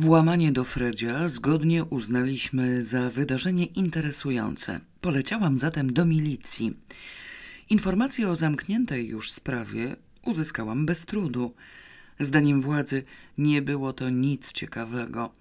[0.00, 4.80] Włamanie do Fredzia zgodnie uznaliśmy za wydarzenie interesujące.
[5.00, 6.76] Poleciałam zatem do milicji.
[7.70, 11.54] Informacje o zamkniętej już sprawie uzyskałam bez trudu.
[12.20, 13.02] Zdaniem władzy
[13.38, 15.34] nie było to nic ciekawego.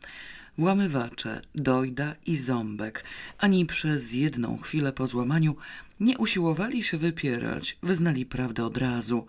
[0.58, 3.04] Włamywacze, Dojda i Ząbek
[3.38, 5.56] ani przez jedną chwilę po złamaniu
[6.00, 9.28] nie usiłowali się wypierać, wyznali prawdę od razu.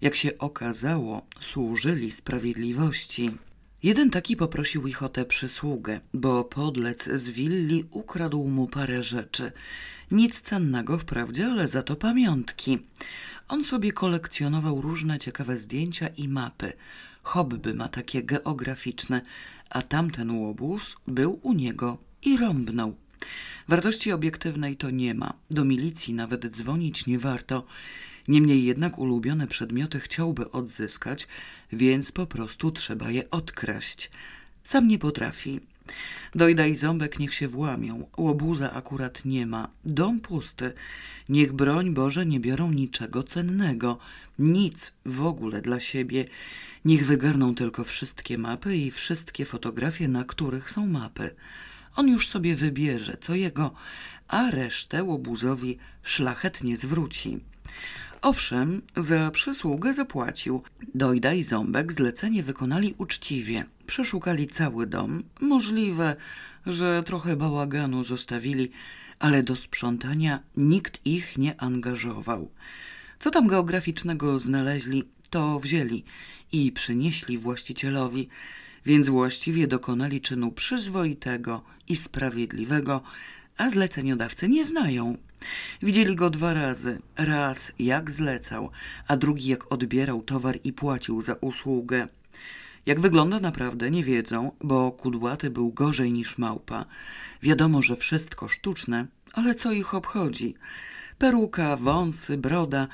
[0.00, 3.30] Jak się okazało, służyli sprawiedliwości.
[3.86, 9.52] Jeden taki poprosił ich o tę przysługę, bo podlec z willi ukradł mu parę rzeczy.
[10.10, 12.78] Nic cennego wprawdzie, ale za to pamiątki.
[13.48, 16.72] On sobie kolekcjonował różne ciekawe zdjęcia i mapy.
[17.22, 19.20] Hobby ma takie geograficzne,
[19.70, 22.96] a tamten łobuz był u niego i rąbnął.
[23.68, 25.34] Wartości obiektywnej to nie ma.
[25.50, 27.66] Do milicji nawet dzwonić nie warto.
[28.28, 31.28] Niemniej jednak ulubione przedmioty chciałby odzyskać,
[31.72, 34.10] więc po prostu trzeba je odkraść.
[34.64, 35.60] Sam nie potrafi.
[36.34, 38.08] Dojda i ząbek niech się włamią.
[38.16, 39.68] Łobuza akurat nie ma.
[39.84, 40.72] Dom pusty.
[41.28, 43.98] Niech broń Boże nie biorą niczego cennego.
[44.38, 46.24] Nic w ogóle dla siebie.
[46.84, 51.34] Niech wygarną tylko wszystkie mapy i wszystkie fotografie, na których są mapy.
[51.96, 53.74] On już sobie wybierze, co jego,
[54.28, 57.40] a resztę łobuzowi szlachetnie zwróci.
[58.22, 60.62] Owszem, za przysługę zapłacił.
[60.94, 63.64] Dojda i Ząbek zlecenie wykonali uczciwie.
[63.86, 65.22] Przeszukali cały dom.
[65.40, 66.16] Możliwe,
[66.66, 68.70] że trochę bałaganu zostawili,
[69.18, 72.50] ale do sprzątania nikt ich nie angażował.
[73.18, 76.04] Co tam geograficznego znaleźli, to wzięli
[76.52, 78.28] i przynieśli właścicielowi,
[78.86, 83.02] więc właściwie dokonali czynu przyzwoitego i sprawiedliwego,
[83.56, 85.16] a zleceniodawcy nie znają.
[85.82, 87.02] Widzieli go dwa razy.
[87.16, 88.70] Raz jak zlecał,
[89.08, 92.08] a drugi jak odbierał towar i płacił za usługę.
[92.86, 96.86] Jak wygląda naprawdę nie wiedzą, bo kudłaty był gorzej niż małpa.
[97.42, 100.54] Wiadomo, że wszystko sztuczne, ale co ich obchodzi?
[101.18, 102.88] Peruka, wąsy, broda,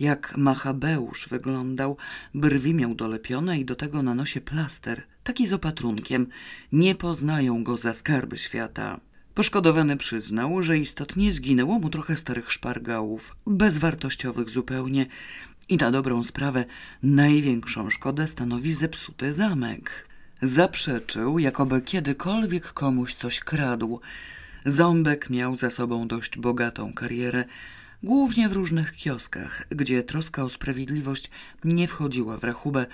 [0.00, 1.96] jak machabeusz wyglądał,
[2.34, 6.26] brwi miał dolepione i do tego na nosie plaster, taki z opatrunkiem.
[6.72, 9.00] Nie poznają go za skarby świata.
[9.36, 15.06] Poszkodowany przyznał, że istotnie zginęło mu trochę starych szpargałów, bezwartościowych zupełnie.
[15.68, 16.64] I na dobrą sprawę
[17.02, 19.90] największą szkodę stanowi zepsuty zamek.
[20.42, 24.00] Zaprzeczył, jakoby kiedykolwiek komuś coś kradł.
[24.64, 27.44] Ząbek miał za sobą dość bogatą karierę,
[28.02, 31.30] głównie w różnych kioskach, gdzie troska o sprawiedliwość
[31.64, 32.86] nie wchodziła w rachubę,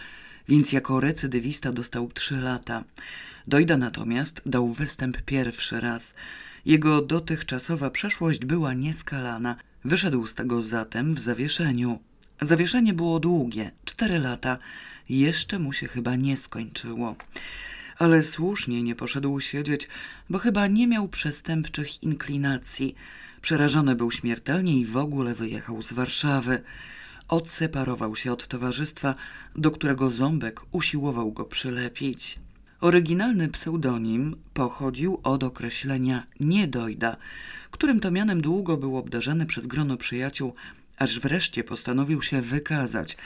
[0.49, 2.85] więc jako recydywista dostał trzy lata.
[3.47, 6.15] Dojda natomiast dał występ pierwszy raz.
[6.67, 9.57] Jego dotychczasowa przeszłość była nieskalana.
[9.85, 11.99] Wyszedł z tego zatem w zawieszeniu.
[12.41, 14.59] Zawieszenie było długie, cztery lata.
[15.09, 17.17] Jeszcze mu się chyba nie skończyło.
[17.99, 19.89] Ale słusznie nie poszedł siedzieć,
[20.31, 22.95] bo chyba nie miał przestępczych inklinacji.
[23.43, 26.63] Przerażony był śmiertelnie i w ogóle wyjechał z Warszawy.
[27.33, 29.15] Odseparował się od towarzystwa,
[29.57, 32.39] do którego ząbek usiłował go przylepić.
[32.81, 37.17] Oryginalny pseudonim pochodził od określenia niedojda,
[37.71, 40.55] którym to mianem długo był obdarzany przez grono przyjaciół,
[40.99, 43.17] aż wreszcie postanowił się wykazać.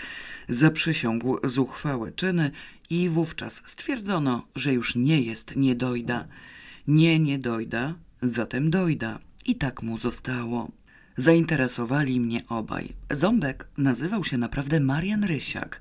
[0.48, 2.50] Zaprzysiągł zuchwałe czyny
[2.90, 6.26] i wówczas stwierdzono, że już nie jest niedojda.
[6.88, 9.18] Nie niedojda, zatem dojda.
[9.44, 10.70] I tak mu zostało.
[11.18, 12.92] Zainteresowali mnie obaj.
[13.10, 15.80] Ząbek nazywał się naprawdę Marian Rysiak,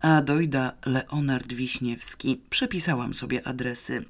[0.00, 2.40] a dojda Leonard Wiśniewski.
[2.50, 4.04] Przepisałam sobie adresy.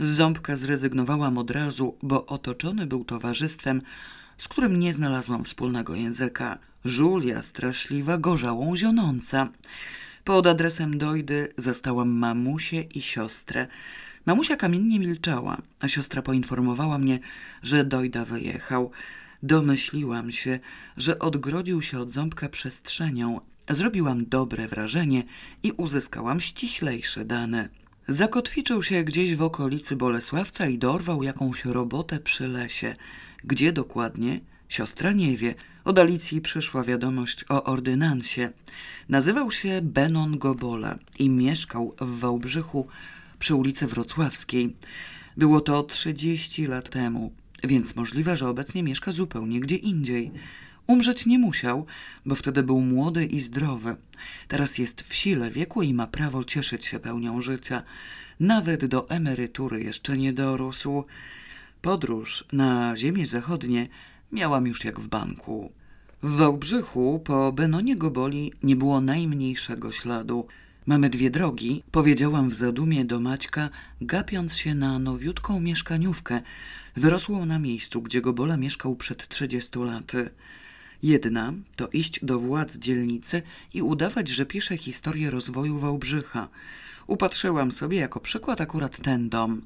[0.00, 3.82] Z ząbka zrezygnowałam od razu, bo otoczony był towarzystwem,
[4.38, 6.58] z którym nie znalazłam wspólnego języka.
[6.84, 9.48] Żulia straszliwa, gorzałą zionąca.
[10.24, 13.66] Pod adresem dojdy zastałam mamusię i siostrę.
[14.26, 17.18] Mamusia kamiennie milczała, a siostra poinformowała mnie,
[17.62, 18.90] że dojda wyjechał.
[19.42, 20.58] Domyśliłam się,
[20.96, 23.40] że odgrodził się od ząbka przestrzenią.
[23.70, 25.22] Zrobiłam dobre wrażenie
[25.62, 27.68] i uzyskałam ściślejsze dane.
[28.08, 32.96] Zakotwiczył się gdzieś w okolicy Bolesławca i dorwał jakąś robotę przy lesie.
[33.44, 34.40] Gdzie dokładnie?
[34.68, 35.54] Siostra nie wie.
[35.84, 38.52] Od Alicji przyszła wiadomość o ordynansie.
[39.08, 42.88] Nazywał się Benon Gobola i mieszkał w Wałbrzychu
[43.38, 44.76] przy ulicy Wrocławskiej.
[45.36, 47.32] Było to 30 lat temu
[47.64, 50.30] więc możliwe, że obecnie mieszka zupełnie gdzie indziej.
[50.86, 51.86] Umrzeć nie musiał,
[52.26, 53.96] bo wtedy był młody i zdrowy.
[54.48, 57.82] Teraz jest w sile wieku i ma prawo cieszyć się pełnią życia.
[58.40, 61.04] Nawet do emerytury jeszcze nie dorósł.
[61.82, 63.88] Podróż na ziemię zachodnie
[64.32, 65.72] miałam już jak w banku.
[66.22, 70.46] W Wałbrzychu po Benonie Goboli nie było najmniejszego śladu.
[70.88, 73.70] Mamy dwie drogi, powiedziałam w zadumie do Maćka,
[74.00, 76.40] gapiąc się na nowiutką mieszkaniówkę,
[76.96, 80.30] wyrosłą na miejscu, gdzie Gobola mieszkał przed 30 laty.
[81.02, 83.42] Jedna to iść do władz dzielnicy
[83.74, 86.48] i udawać, że pisze historię rozwoju Wałbrzycha.
[87.06, 89.62] Upatrzyłam sobie jako przykład akurat ten dom.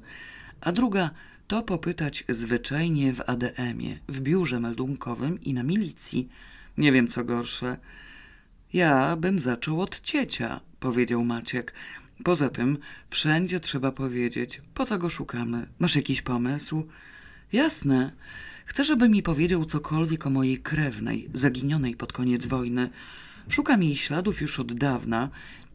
[0.61, 1.09] A druga
[1.47, 6.29] to popytać zwyczajnie w ADM-ie, w biurze meldunkowym i na milicji.
[6.77, 7.77] Nie wiem co gorsze.
[8.73, 11.73] Ja bym zaczął od ciecia, powiedział Maciek.
[12.23, 12.77] Poza tym
[13.09, 15.67] wszędzie trzeba powiedzieć, po co go szukamy.
[15.79, 16.83] Masz jakiś pomysł?
[17.53, 18.11] Jasne.
[18.65, 22.89] Chcę, żeby mi powiedział cokolwiek o mojej krewnej, zaginionej pod koniec wojny.
[23.49, 25.29] Szukam jej śladów już od dawna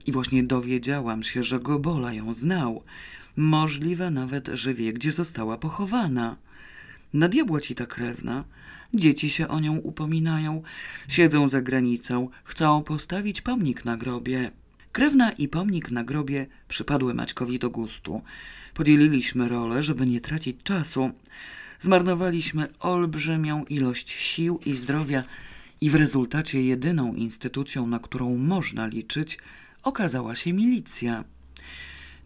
[0.06, 2.82] i właśnie dowiedziałam się, że Gobola ją znał.
[3.36, 6.36] Możliwe nawet, że wie, gdzie została pochowana.
[7.12, 8.44] Na diabła ci ta krewna.
[8.94, 10.62] Dzieci się o nią upominają,
[11.08, 14.50] siedzą za granicą, chcą postawić pomnik na grobie.
[14.92, 18.22] Krewna i pomnik na grobie przypadły Maćkowi do gustu.
[18.74, 21.10] Podzieliliśmy rolę, żeby nie tracić czasu.
[21.80, 25.24] Zmarnowaliśmy olbrzymią ilość sił i zdrowia
[25.80, 29.38] i w rezultacie jedyną instytucją, na którą można liczyć,
[29.82, 31.24] okazała się milicja.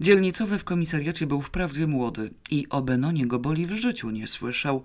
[0.00, 4.82] Dzielnicowy w komisariacie był wprawdzie młody i o Benonie Goboli w życiu nie słyszał,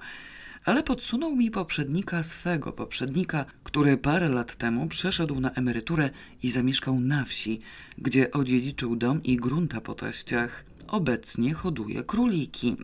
[0.68, 6.10] ale podsunął mi poprzednika swego poprzednika, który parę lat temu przeszedł na emeryturę
[6.44, 7.60] i zamieszkał na wsi,
[7.98, 10.64] gdzie odziedziczył dom i grunta po teściach.
[10.88, 12.75] Obecnie hoduje króliki.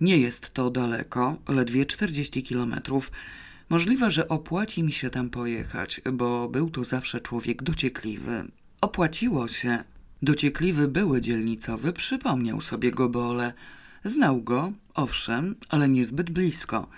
[0.00, 3.12] Nie jest to daleko, ledwie 40 kilometrów.
[3.68, 8.44] Możliwe, że opłaci mi się tam pojechać, bo był to zawsze człowiek dociekliwy.
[8.80, 9.84] Opłaciło się.
[10.22, 13.52] Dociekliwy były dzielnicowy przypomniał sobie Gobole.
[14.06, 16.88] Znał go, owszem, ale niezbyt blisko.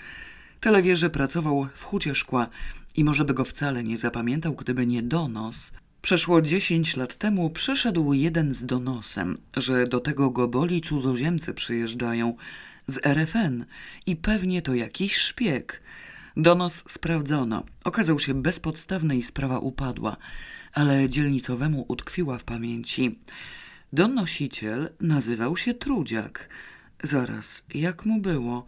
[0.60, 2.49] Tyle wie, że pracował w hucie szkła
[2.96, 5.72] i może by go wcale nie zapamiętał, gdyby nie donos.
[6.02, 12.34] Przeszło dziesięć lat temu przyszedł jeden z donosem, że do tego Goboli cudzoziemcy przyjeżdżają
[12.87, 13.64] z RFN
[14.06, 15.82] i pewnie to jakiś szpieg.
[16.37, 17.64] Donos sprawdzono.
[17.84, 20.16] Okazał się bezpodstawny i sprawa upadła,
[20.72, 23.19] ale dzielnicowemu utkwiła w pamięci.
[23.93, 26.49] Donosiciel nazywał się Trudziak.
[27.02, 28.66] Zaraz, jak mu było?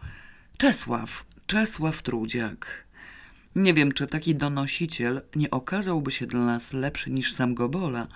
[0.57, 2.85] Czesław, Czesław Trudziak.
[3.57, 8.07] Nie wiem, czy taki donosiciel nie okazałby się dla nas lepszy niż sam Gobola,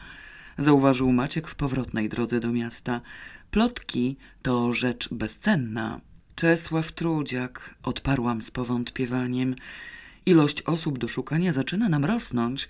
[0.59, 3.01] zauważył Maciek w powrotnej drodze do miasta.
[3.51, 6.01] Plotki to rzecz bezcenna.
[6.35, 9.55] Czesław Trudziak, odparłam z powątpiewaniem.
[10.27, 12.69] Ilość osób do szukania zaczyna nam rosnąć.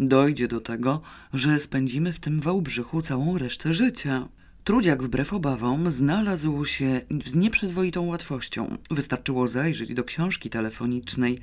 [0.00, 1.02] Dojdzie do tego,
[1.32, 4.28] że spędzimy w tym Wałbrzychu całą resztę życia.
[4.64, 8.78] Trudziak wbrew obawom znalazł się z nieprzyzwoitą łatwością.
[8.90, 11.40] Wystarczyło zajrzeć do książki telefonicznej.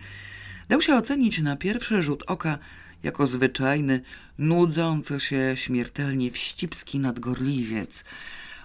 [0.69, 2.57] Dał się ocenić na pierwszy rzut oka
[3.03, 4.01] jako zwyczajny,
[4.37, 8.03] nudzący się śmiertelnie wścibski nadgorliwiec.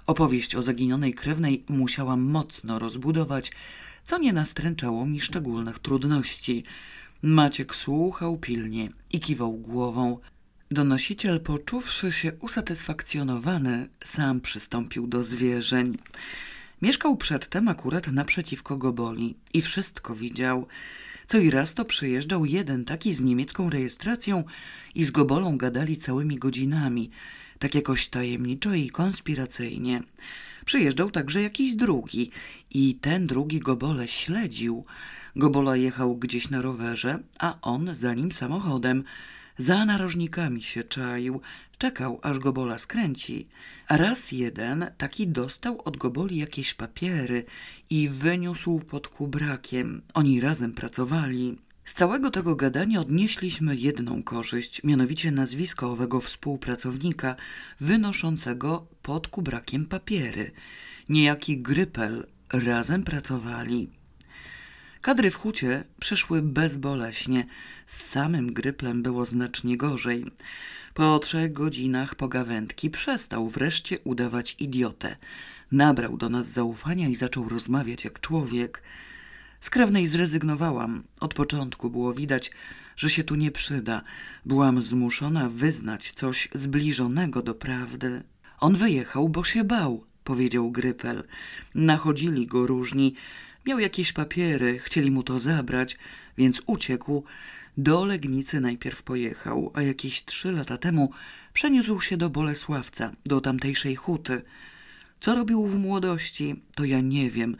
[0.06, 3.52] Opowieść o zaginionej krewnej musiałam mocno rozbudować,
[4.04, 6.64] co nie nastręczało mi szczególnych trudności.
[7.22, 10.18] Maciek słuchał pilnie i kiwał głową.
[10.70, 15.98] Donosiciel, poczuwszy się usatysfakcjonowany, sam przystąpił do zwierzeń.
[16.82, 20.66] Mieszkał przedtem akurat naprzeciwko Goboli i wszystko widział.
[21.26, 24.44] Co i raz to przyjeżdżał jeden taki z niemiecką rejestracją
[24.94, 27.10] i z Gobolą gadali całymi godzinami,
[27.58, 30.02] tak jakoś tajemniczo i konspiracyjnie.
[30.64, 32.30] Przyjeżdżał także jakiś drugi
[32.70, 34.84] i ten drugi Gobole śledził.
[35.36, 39.04] Gobola jechał gdzieś na rowerze, a on za nim samochodem.
[39.58, 41.40] Za narożnikami się czaił,
[41.78, 43.48] czekał aż Gobola skręci.
[43.88, 47.44] A raz jeden taki dostał od Goboli jakieś papiery
[47.90, 50.02] i wyniósł pod kubrakiem.
[50.14, 51.58] Oni razem pracowali.
[51.84, 57.36] Z całego tego gadania odnieśliśmy jedną korzyść, mianowicie nazwisko owego współpracownika
[57.80, 60.50] wynoszącego pod kubrakiem papiery.
[61.08, 63.90] Niejaki Grypel razem pracowali.
[65.02, 67.46] Kadry w hucie przeszły bezboleśnie.
[67.86, 70.26] Z samym Gryplem było znacznie gorzej.
[70.94, 75.16] Po trzech godzinach pogawędki przestał wreszcie udawać idiotę.
[75.72, 78.82] Nabrał do nas zaufania i zaczął rozmawiać jak człowiek.
[79.60, 81.02] Z krewnej zrezygnowałam.
[81.20, 82.50] Od początku było widać,
[82.96, 84.02] że się tu nie przyda.
[84.46, 88.22] Byłam zmuszona wyznać coś zbliżonego do prawdy.
[88.60, 91.24] On wyjechał, bo się bał, powiedział Grypel.
[91.74, 93.14] Nachodzili go różni.
[93.66, 95.98] Miał jakieś papiery, chcieli mu to zabrać,
[96.38, 97.24] więc uciekł.
[97.76, 101.10] Do Legnicy najpierw pojechał, a jakieś trzy lata temu
[101.52, 104.42] przeniósł się do Bolesławca, do tamtejszej huty.
[105.20, 107.56] Co robił w młodości, to ja nie wiem.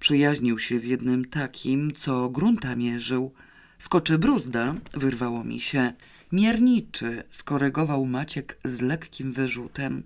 [0.00, 3.32] Przyjaźnił się z jednym takim, co grunta mierzył.
[3.78, 5.92] Skoczy bruzda, wyrwało mi się.
[6.32, 10.02] Mierniczy, skorygował Maciek z lekkim wyrzutem.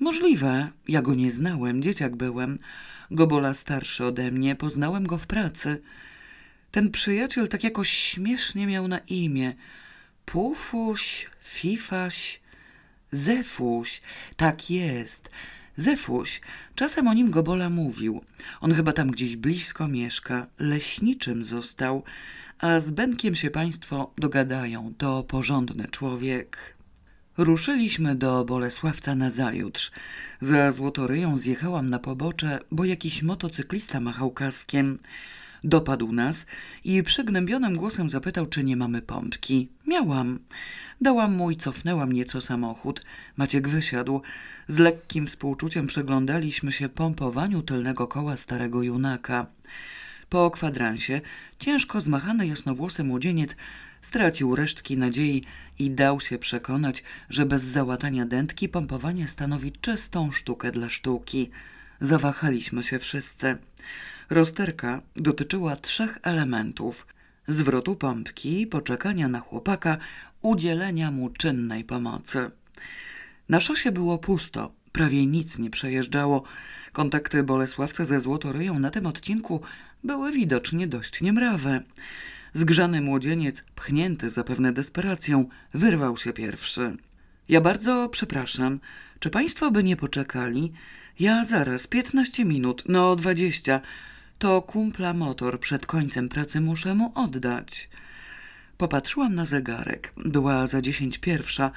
[0.00, 2.58] Możliwe, ja go nie znałem, dzieciak byłem.
[3.10, 5.82] Gobola starszy ode mnie, poznałem go w pracy.
[6.70, 9.54] Ten przyjaciel tak jakoś śmiesznie miał na imię.
[10.24, 12.40] Pufuś, Fifaś,
[13.10, 14.00] Zefuś,
[14.36, 15.30] tak jest.
[15.76, 16.40] Zefuś,
[16.74, 18.24] czasem o nim Gobola mówił.
[18.60, 22.04] On chyba tam gdzieś blisko mieszka, leśniczym został,
[22.58, 26.75] a z Benkiem się państwo dogadają, to porządny człowiek.
[27.38, 29.90] Ruszyliśmy do Bolesławca na zajutrz.
[30.40, 34.98] Za Złotoryją zjechałam na pobocze, bo jakiś motocyklista machał kaskiem.
[35.64, 36.46] Dopadł nas
[36.84, 39.68] i przygnębionym głosem zapytał, czy nie mamy pompki.
[39.86, 40.38] Miałam.
[41.00, 43.02] Dałam mu i cofnęłam nieco samochód.
[43.36, 44.22] Maciek wysiadł.
[44.68, 49.46] Z lekkim współczuciem przyglądaliśmy się pompowaniu tylnego koła starego junaka.
[50.28, 51.20] Po kwadransie
[51.58, 53.56] ciężko zmachany jasnowłosy młodzieniec
[54.06, 55.44] stracił resztki nadziei
[55.78, 61.50] i dał się przekonać, że bez załatania dętki pompowanie stanowi czystą sztukę dla sztuki.
[62.00, 63.56] Zawahaliśmy się wszyscy.
[64.30, 67.06] Rozterka dotyczyła trzech elementów:
[67.48, 69.96] zwrotu pompki, poczekania na chłopaka,
[70.42, 72.50] udzielenia mu czynnej pomocy.
[73.48, 76.42] Na szosie było pusto, prawie nic nie przejeżdżało.
[76.92, 79.60] Kontakty Bolesławca ze Złotoryją na tym odcinku
[80.04, 81.82] były widocznie dość niemrawe.
[82.56, 86.96] Zgrzany młodzieniec, pchnięty zapewne desperacją, wyrwał się pierwszy.
[87.48, 88.80] Ja bardzo przepraszam,
[89.18, 90.72] czy państwo by nie poczekali?
[91.20, 93.80] Ja zaraz, piętnaście minut, no dwadzieścia.
[94.38, 97.88] To kumpla motor, przed końcem pracy muszę mu oddać.
[98.78, 100.12] Popatrzyłam na zegarek.
[100.16, 101.70] Była za dziesięć pierwsza.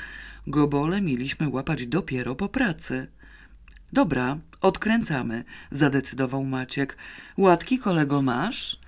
[0.48, 3.08] Gobole mieliśmy łapać dopiero po pracy.
[3.94, 6.98] Dobra, odkręcamy, zadecydował Maciek.
[7.38, 8.80] Łatki, kolego, masz?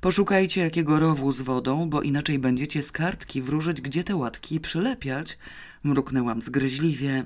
[0.00, 5.38] Poszukajcie jakiego rowu z wodą, bo inaczej będziecie z kartki wróżyć, gdzie te łatki przylepiać.
[5.84, 7.24] Mruknęłam zgryźliwie.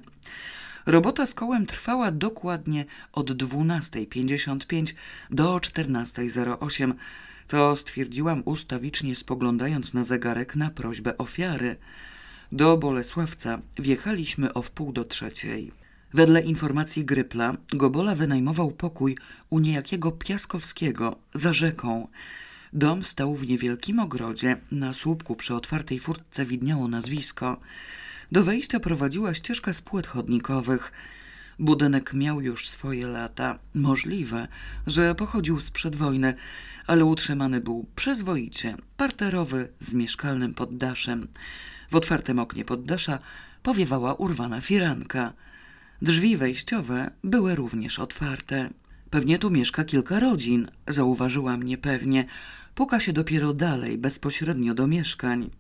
[0.87, 4.95] Robota z kołem trwała dokładnie od 12.55
[5.31, 6.93] do 14.08,
[7.47, 11.77] co stwierdziłam ustawicznie spoglądając na zegarek na prośbę ofiary.
[12.53, 15.73] Do Bolesławca wjechaliśmy o wpół do trzeciej.
[16.15, 19.17] Wedle informacji Grypla, Gobola wynajmował pokój
[19.51, 22.09] u niejakiego Piaskowskiego za rzeką.
[22.73, 24.57] Dom stał w niewielkim ogrodzie.
[24.73, 27.61] Na słupku przy otwartej furtce widniało nazwisko.
[28.33, 30.93] Do wejścia prowadziła ścieżka z płyt chodnikowych.
[31.59, 33.59] Budynek miał już swoje lata.
[33.75, 34.49] Możliwe,
[34.87, 36.35] że pochodził sprzed wojny,
[36.87, 41.29] ale utrzymany był przyzwoicie, parterowy z mieszkalnym poddaszem.
[41.91, 43.19] W otwartym oknie poddasza
[43.63, 45.33] powiewała urwana firanka.
[46.03, 48.71] Drzwi wejściowe były również otwarte.
[49.11, 52.25] Pewnie tu mieszka kilka rodzin, zauważyła mnie pewnie.
[52.75, 55.51] Puka się dopiero dalej, bezpośrednio do mieszkań.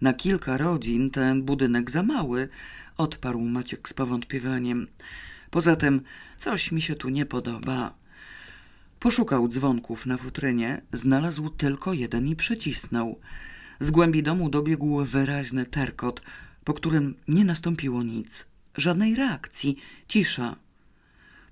[0.00, 2.48] Na kilka rodzin ten budynek za mały,
[2.96, 4.86] odparł Maciek z powątpiewaniem.
[5.50, 6.00] Poza tym
[6.36, 7.94] coś mi się tu nie podoba.
[9.00, 13.20] Poszukał dzwonków na futrynie, znalazł tylko jeden i przycisnął.
[13.80, 16.22] Z głębi domu dobiegł wyraźny terkot,
[16.64, 18.46] po którym nie nastąpiło nic.
[18.76, 19.76] Żadnej reakcji,
[20.08, 20.56] cisza.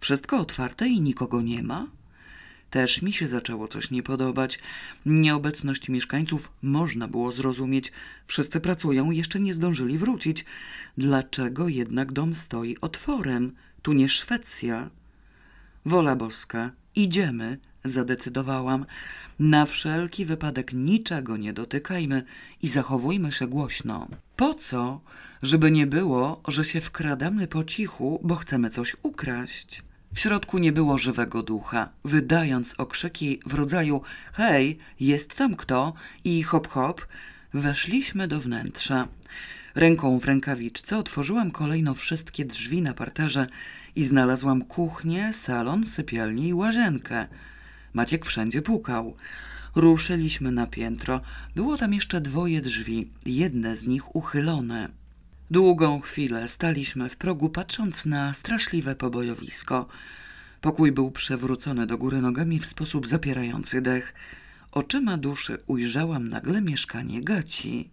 [0.00, 1.86] Wszystko otwarte i nikogo nie ma?
[2.70, 4.58] Też mi się zaczęło coś nie podobać.
[5.06, 7.92] Nieobecność mieszkańców można było zrozumieć.
[8.26, 10.44] Wszyscy pracują, jeszcze nie zdążyli wrócić.
[10.98, 13.52] Dlaczego jednak dom stoi otworem?
[13.82, 14.90] Tu nie Szwecja.
[15.86, 18.86] Wola boska, idziemy, zadecydowałam.
[19.38, 22.22] Na wszelki wypadek niczego nie dotykajmy
[22.62, 24.08] i zachowujmy się głośno.
[24.36, 25.00] Po co?
[25.42, 29.82] Żeby nie było, że się wkradamy po cichu, bo chcemy coś ukraść.
[30.14, 31.88] W środku nie było żywego ducha.
[32.04, 34.02] Wydając okrzyki w rodzaju
[34.32, 37.06] hej, jest tam kto i hop hop,
[37.54, 39.08] weszliśmy do wnętrza.
[39.74, 43.46] Ręką w rękawiczce otworzyłam kolejno wszystkie drzwi na parterze
[43.96, 47.26] i znalazłam kuchnię, salon, sypialnię i łazienkę.
[47.94, 49.16] Maciek wszędzie pukał.
[49.74, 51.20] Ruszyliśmy na piętro.
[51.54, 54.99] Było tam jeszcze dwoje drzwi, jedne z nich uchylone.
[55.50, 59.88] Długą chwilę staliśmy w progu, patrząc na straszliwe pobojowisko.
[60.60, 64.14] Pokój był przewrócony do góry nogami w sposób zapierający dech.
[64.72, 67.90] Oczyma duszy ujrzałam nagle mieszkanie gaci.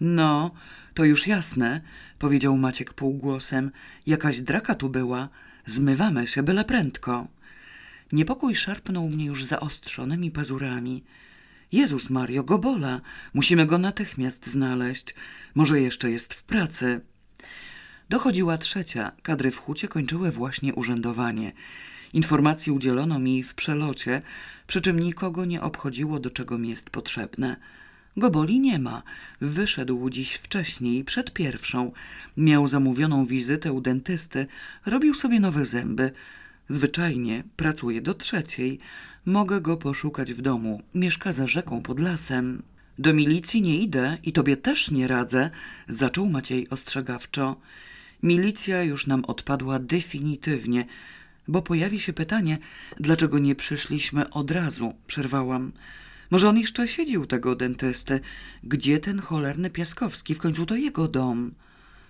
[0.00, 0.50] No,
[0.94, 1.80] to już jasne,
[2.18, 3.70] powiedział Maciek półgłosem.
[4.06, 5.28] Jakaś draka tu była.
[5.66, 7.26] Zmywamy się byle prędko.
[8.12, 11.02] Niepokój szarpnął mnie już zaostrzonymi pazurami.
[11.72, 13.00] Jezus Mario, Gobola,
[13.34, 15.14] musimy go natychmiast znaleźć.
[15.54, 17.00] Może jeszcze jest w pracy.
[18.08, 19.12] Dochodziła trzecia.
[19.22, 21.52] Kadry w hucie kończyły właśnie urzędowanie.
[22.12, 24.22] Informacji udzielono mi w przelocie,
[24.66, 27.56] przy czym nikogo nie obchodziło, do czego mi jest potrzebne.
[28.16, 29.02] Goboli nie ma.
[29.40, 31.92] Wyszedł dziś wcześniej, przed pierwszą.
[32.36, 34.46] Miał zamówioną wizytę u dentysty.
[34.86, 36.12] Robił sobie nowe zęby.
[36.70, 38.78] Zwyczajnie pracuje do trzeciej.
[39.26, 40.82] Mogę go poszukać w domu.
[40.94, 42.62] Mieszka za rzeką pod lasem.
[42.98, 45.50] Do milicji nie idę i tobie też nie radzę,
[45.88, 47.56] zaczął Maciej ostrzegawczo.
[48.22, 50.86] Milicja już nam odpadła definitywnie,
[51.48, 52.58] bo pojawi się pytanie,
[53.00, 55.72] dlaczego nie przyszliśmy od razu, przerwałam.
[56.30, 58.20] Może on jeszcze siedzi u tego dentysty.
[58.64, 60.34] Gdzie ten cholerny Piaskowski?
[60.34, 61.54] W końcu to jego dom.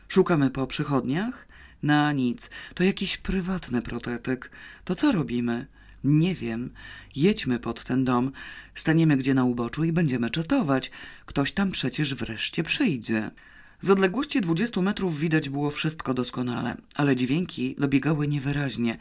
[0.08, 1.49] Szukamy po przychodniach?
[1.82, 2.50] Na nic.
[2.74, 4.50] To jakiś prywatny protetyk.
[4.84, 5.66] To co robimy?
[6.04, 6.70] Nie wiem.
[7.16, 8.32] Jedźmy pod ten dom.
[8.74, 10.90] Staniemy gdzie na uboczu i będziemy czatować.
[11.26, 13.30] Ktoś tam przecież wreszcie przyjdzie.
[13.80, 18.96] Z odległości 20 metrów widać było wszystko doskonale, ale dźwięki dobiegały niewyraźnie.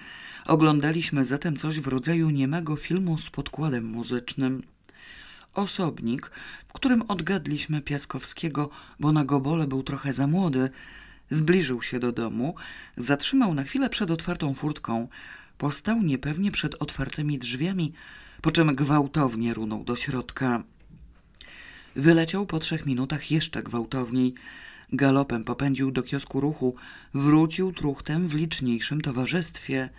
[0.46, 4.64] Oglądaliśmy zatem coś w rodzaju niemego filmu z podkładem muzycznym.
[5.54, 6.32] Osobnik,
[6.68, 8.70] w którym odgadliśmy Piaskowskiego,
[9.00, 10.70] bo na gobole był trochę za młody,
[11.30, 12.56] zbliżył się do domu,
[12.98, 15.08] zatrzymał na chwilę przed otwartą furtką,
[15.58, 17.94] postał niepewnie przed otwartymi drzwiami,
[18.42, 20.64] po czym gwałtownie runął do środka.
[21.96, 24.34] Wyleciał po trzech minutach jeszcze gwałtowniej.
[24.94, 26.76] Galopem popędził do kiosku ruchu,
[27.14, 29.90] wrócił truchtem w liczniejszym towarzystwie.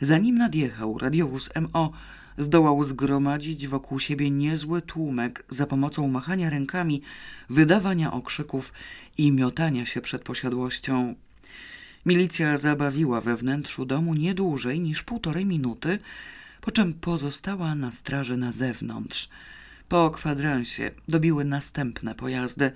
[0.00, 1.92] Zanim nadjechał radiowóz MO,
[2.38, 7.02] zdołał zgromadzić wokół siebie niezły tłumek za pomocą machania rękami,
[7.50, 8.72] wydawania okrzyków
[9.18, 11.14] i miotania się przed posiadłością.
[12.06, 15.98] Milicja zabawiła we wnętrzu domu nie dłużej niż półtorej minuty,
[16.60, 19.28] po czym pozostała na straży na zewnątrz.
[19.88, 22.72] Po kwadransie dobiły następne pojazdy,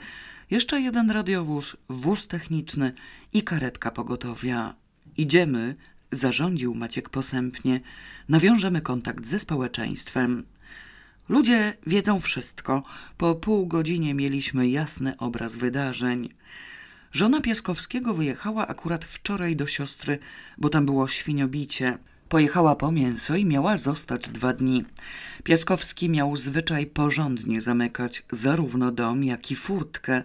[0.51, 2.93] jeszcze jeden radiowóz, wóz techniczny
[3.33, 4.75] i karetka pogotowia.
[5.17, 5.75] Idziemy,
[6.11, 7.81] zarządził Maciek posępnie,
[8.29, 10.45] nawiążemy kontakt ze społeczeństwem.
[11.29, 12.83] Ludzie wiedzą wszystko.
[13.17, 16.29] Po pół godzinie mieliśmy jasny obraz wydarzeń.
[17.13, 20.19] Żona Piaskowskiego wyjechała akurat wczoraj do siostry,
[20.59, 21.99] bo tam było świniobicie.
[22.29, 24.85] Pojechała po mięso i miała zostać dwa dni.
[25.45, 30.23] Piaskowski miał zwyczaj porządnie zamykać zarówno dom, jak i furtkę.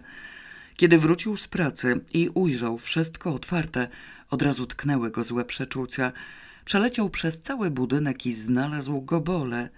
[0.76, 3.88] Kiedy wrócił z pracy i ujrzał wszystko otwarte,
[4.32, 6.12] od razu tknęły go złe przeczucia.
[6.64, 9.68] Przeleciał przez cały budynek i znalazł gobole.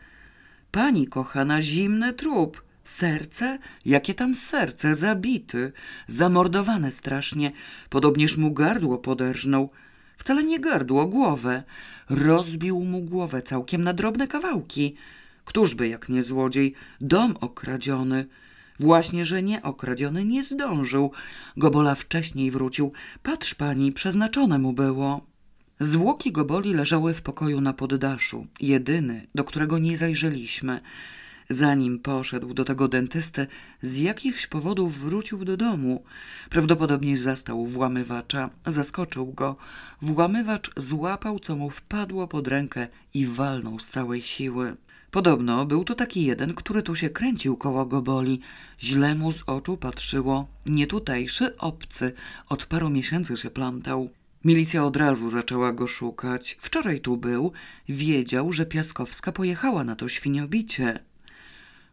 [0.71, 2.63] Pani kochana, zimny trup.
[2.85, 3.59] Serce?
[3.85, 4.95] Jakie tam serce?
[4.95, 5.73] Zabity.
[6.09, 7.53] Zamordowane strasznie.
[7.91, 9.71] Podobnież mu gardło poderżnął.
[10.17, 11.63] Wcale nie gardło, głowę.
[12.11, 14.95] Rozbił mu głowę całkiem na drobne kawałki.
[15.45, 16.75] Któżby jak nie złodziej?
[17.01, 18.27] Dom okradziony.
[18.81, 21.11] Właśnie, że nie okradziony nie zdążył.
[21.57, 22.93] Gobola wcześniej wrócił.
[23.23, 25.27] Patrz pani, przeznaczone mu było.
[25.81, 30.81] Zwłoki Goboli leżały w pokoju na poddaszu, jedyny, do którego nie zajrzeliśmy.
[31.51, 33.47] Zanim poszedł do tego dentysty,
[33.83, 36.05] z jakichś powodów wrócił do domu.
[36.51, 39.57] Prawdopodobnie zastał włamywacza, zaskoczył go.
[40.03, 44.77] Włamywacz złapał, co mu wpadło pod rękę i walnął z całej siły.
[45.15, 48.41] Podobno był to taki jeden, który tu się kręcił koło Goboli.
[48.81, 50.49] Źle mu z oczu patrzyło.
[50.67, 52.13] Nie tutejszy, obcy.
[52.49, 54.11] Od paru miesięcy się plantał.
[54.45, 56.57] Milicja od razu zaczęła go szukać.
[56.61, 57.53] Wczoraj tu był.
[57.89, 60.99] Wiedział, że Piaskowska pojechała na to świniobicie.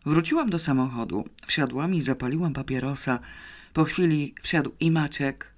[0.06, 1.26] Wróciłam do samochodu.
[1.46, 3.20] Wsiadłam i zapaliłam papierosa.
[3.74, 5.52] Po chwili wsiadł i Maciek.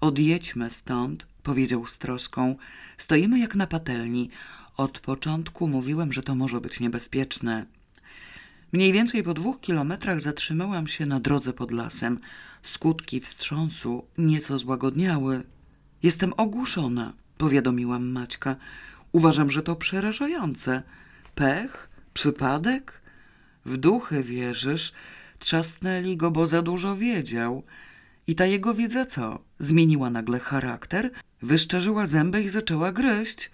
[0.00, 2.56] Odjedźmy stąd, powiedział z troską.
[2.98, 4.30] Stoimy jak na patelni.
[4.76, 7.66] Od początku mówiłem, że to może być niebezpieczne.
[8.72, 12.18] Mniej więcej po dwóch kilometrach zatrzymałam się na drodze pod lasem.
[12.62, 15.42] Skutki wstrząsu nieco złagodniały.
[16.02, 18.56] Jestem ogłuszona, powiadomiłam Maćka.
[19.12, 20.82] Uważam, że to przerażające.
[21.34, 21.90] Pech?
[22.14, 23.02] Przypadek?
[23.64, 24.92] W duchy wierzysz?
[25.38, 27.62] Trzasnęli go, bo za dużo wiedział.
[28.26, 29.38] I ta jego wiedza co?
[29.58, 31.10] Zmieniła nagle charakter?
[31.42, 33.50] Wyszczerzyła zęby i zaczęła gryźć?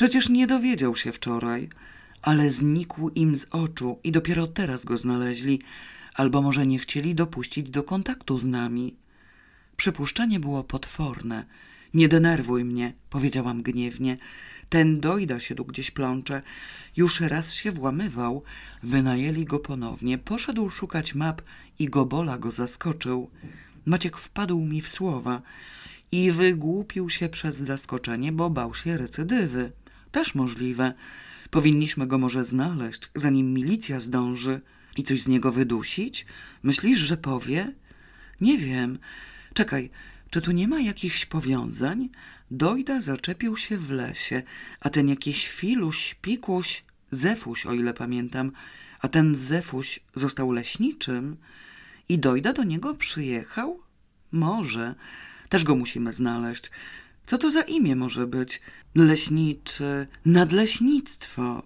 [0.00, 1.68] Przecież nie dowiedział się wczoraj.
[2.22, 5.62] Ale znikł im z oczu i dopiero teraz go znaleźli.
[6.14, 8.96] Albo może nie chcieli dopuścić do kontaktu z nami.
[9.76, 11.44] Przypuszczenie było potworne.
[11.94, 14.16] Nie denerwuj mnie, powiedziałam gniewnie.
[14.68, 16.42] Ten dojda się tu gdzieś plącze.
[16.96, 18.42] Już raz się włamywał.
[18.82, 20.18] Wynajęli go ponownie.
[20.18, 21.42] Poszedł szukać map
[21.78, 23.30] i Gobola go zaskoczył.
[23.86, 25.42] Maciek wpadł mi w słowa
[26.12, 29.72] i wygłupił się przez zaskoczenie, bo bał się recydywy.
[30.12, 30.94] Też możliwe.
[31.50, 34.60] Powinniśmy go może znaleźć, zanim milicja zdąży
[34.96, 36.26] i coś z niego wydusić?
[36.62, 37.72] Myślisz, że powie?
[38.40, 38.98] Nie wiem.
[39.54, 39.90] Czekaj,
[40.30, 42.08] czy tu nie ma jakichś powiązań?
[42.50, 44.42] Dojda zaczepił się w lesie,
[44.80, 48.52] a ten jakiś filuś, pikuś, zefuś, o ile pamiętam,
[49.00, 51.36] A ten Zefuś został leśniczym
[52.08, 53.80] i dojda do niego przyjechał?
[54.32, 54.94] Może.
[55.48, 56.70] Też go musimy znaleźć.
[57.26, 58.60] Co to za imię może być?
[58.94, 61.62] Leśniczy, nadleśnictwo.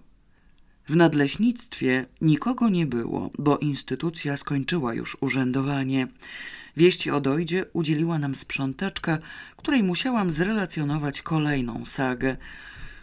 [0.87, 6.07] W nadleśnictwie nikogo nie było, bo instytucja skończyła już urzędowanie.
[6.77, 9.17] Wieści o dojdzie udzieliła nam sprzątaczka,
[9.57, 12.37] której musiałam zrelacjonować kolejną sagę.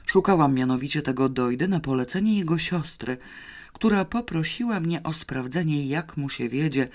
[0.06, 3.16] Szukałam mianowicie tego dojdy na polecenie jego siostry,
[3.72, 6.88] która poprosiła mnie o sprawdzenie, jak mu się wiedzie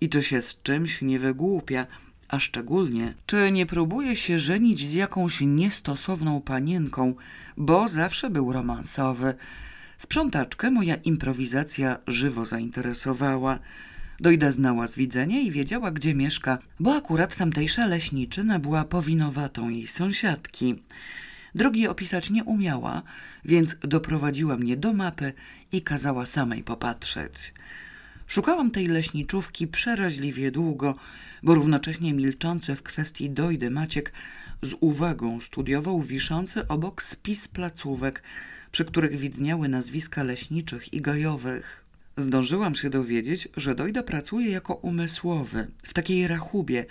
[0.00, 1.86] i czy się z czymś nie wygłupia,
[2.32, 7.14] a szczególnie, czy nie próbuje się żenić z jakąś niestosowną panienką,
[7.56, 9.34] bo zawsze był romansowy.
[9.98, 13.58] Sprzątaczkę moja improwizacja żywo zainteresowała.
[14.20, 19.86] Dojda znała z widzenia i wiedziała, gdzie mieszka, bo akurat tamtejsza leśniczyna była powinowatą jej
[19.86, 20.74] sąsiadki.
[21.54, 23.02] Drogi opisać nie umiała,
[23.44, 25.32] więc doprowadziła mnie do mapy
[25.72, 27.52] i kazała samej popatrzeć.
[28.32, 30.94] Szukałam tej leśniczówki przeraźliwie długo,
[31.42, 34.12] bo równocześnie milczący w kwestii dojdy Maciek
[34.62, 38.22] z uwagą studiował wiszący obok spis placówek,
[38.72, 41.84] przy których widniały nazwiska leśniczych i gajowych.
[42.16, 46.86] Zdążyłam się dowiedzieć, że Dojda pracuje jako umysłowy w takiej rachubie,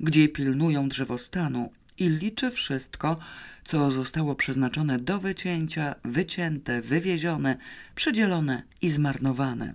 [0.00, 3.18] gdzie pilnują drzewostanu i liczy wszystko,
[3.64, 7.56] co zostało przeznaczone do wycięcia, wycięte, wywiezione,
[7.94, 9.74] przedzielone i zmarnowane.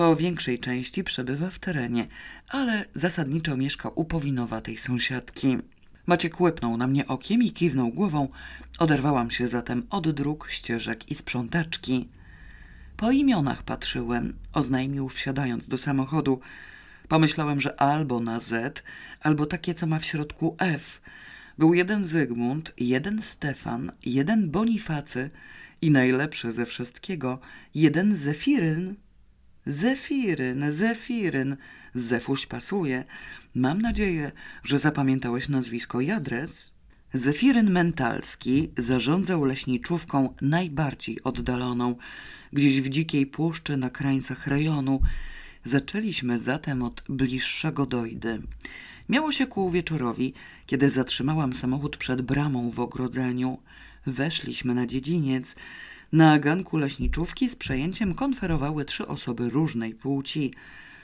[0.00, 2.06] Po większej części przebywa w terenie,
[2.48, 5.56] ale zasadniczo mieszka u powinowatej sąsiadki.
[6.06, 8.28] Maciek łepnął na mnie okiem i kiwnął głową.
[8.78, 12.08] Oderwałam się zatem od dróg, ścieżek i sprzątaczki.
[12.96, 16.40] Po imionach patrzyłem, oznajmił wsiadając do samochodu.
[17.08, 18.82] Pomyślałem, że albo na Z,
[19.20, 21.02] albo takie, co ma w środku F.
[21.58, 25.30] Był jeden Zygmunt, jeden Stefan, jeden Bonifacy
[25.82, 27.38] i najlepsze ze wszystkiego,
[27.74, 28.96] jeden Zefiryn.
[29.70, 31.56] Zefiryn, Zefiryn,
[31.94, 33.04] Zefuś pasuje.
[33.54, 34.32] Mam nadzieję,
[34.64, 36.72] że zapamiętałeś nazwisko i adres.
[37.14, 41.96] Zefiryn Mentalski zarządzał leśniczówką najbardziej oddaloną,
[42.52, 45.00] gdzieś w dzikiej puszczy na krańcach rejonu.
[45.64, 48.42] Zaczęliśmy zatem od bliższego dojdy.
[49.08, 50.34] Miało się ku wieczorowi,
[50.66, 53.58] kiedy zatrzymałam samochód przed bramą w ogrodzeniu.
[54.06, 55.56] Weszliśmy na dziedziniec.
[56.12, 60.54] Na ganku leśniczówki z przejęciem konferowały trzy osoby różnej płci.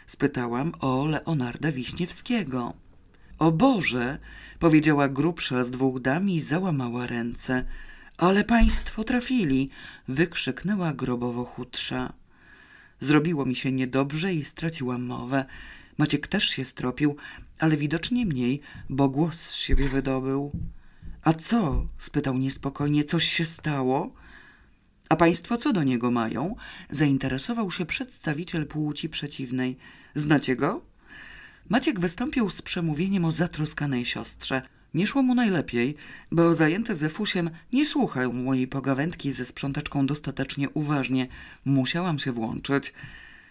[0.06, 2.74] Spytałam o Leonarda Wiśniewskiego.
[3.38, 4.18] O Boże,
[4.58, 7.64] powiedziała grubsza z dwóch dam i załamała ręce.
[8.18, 9.70] Ale państwo trafili,
[10.08, 12.12] wykrzyknęła grobowo chudsza.
[13.00, 15.44] Zrobiło mi się niedobrze i straciłam mowę.
[15.98, 17.16] Maciek też się stropił,
[17.58, 20.52] ale widocznie mniej, bo głos z siebie wydobył.
[21.22, 21.86] A co?
[21.98, 23.04] spytał niespokojnie.
[23.04, 24.12] Coś się stało?
[25.08, 26.56] A państwo co do niego mają?
[26.90, 29.76] Zainteresował się przedstawiciel płci przeciwnej.
[30.14, 30.82] Znacie go?
[31.68, 34.62] Maciek wystąpił z przemówieniem o zatroskanej siostrze.
[34.94, 35.96] Nie szło mu najlepiej,
[36.32, 41.26] bo zajęty Zefusiem nie słuchał mojej pogawędki ze sprzątaczką dostatecznie uważnie.
[41.64, 42.92] Musiałam się włączyć.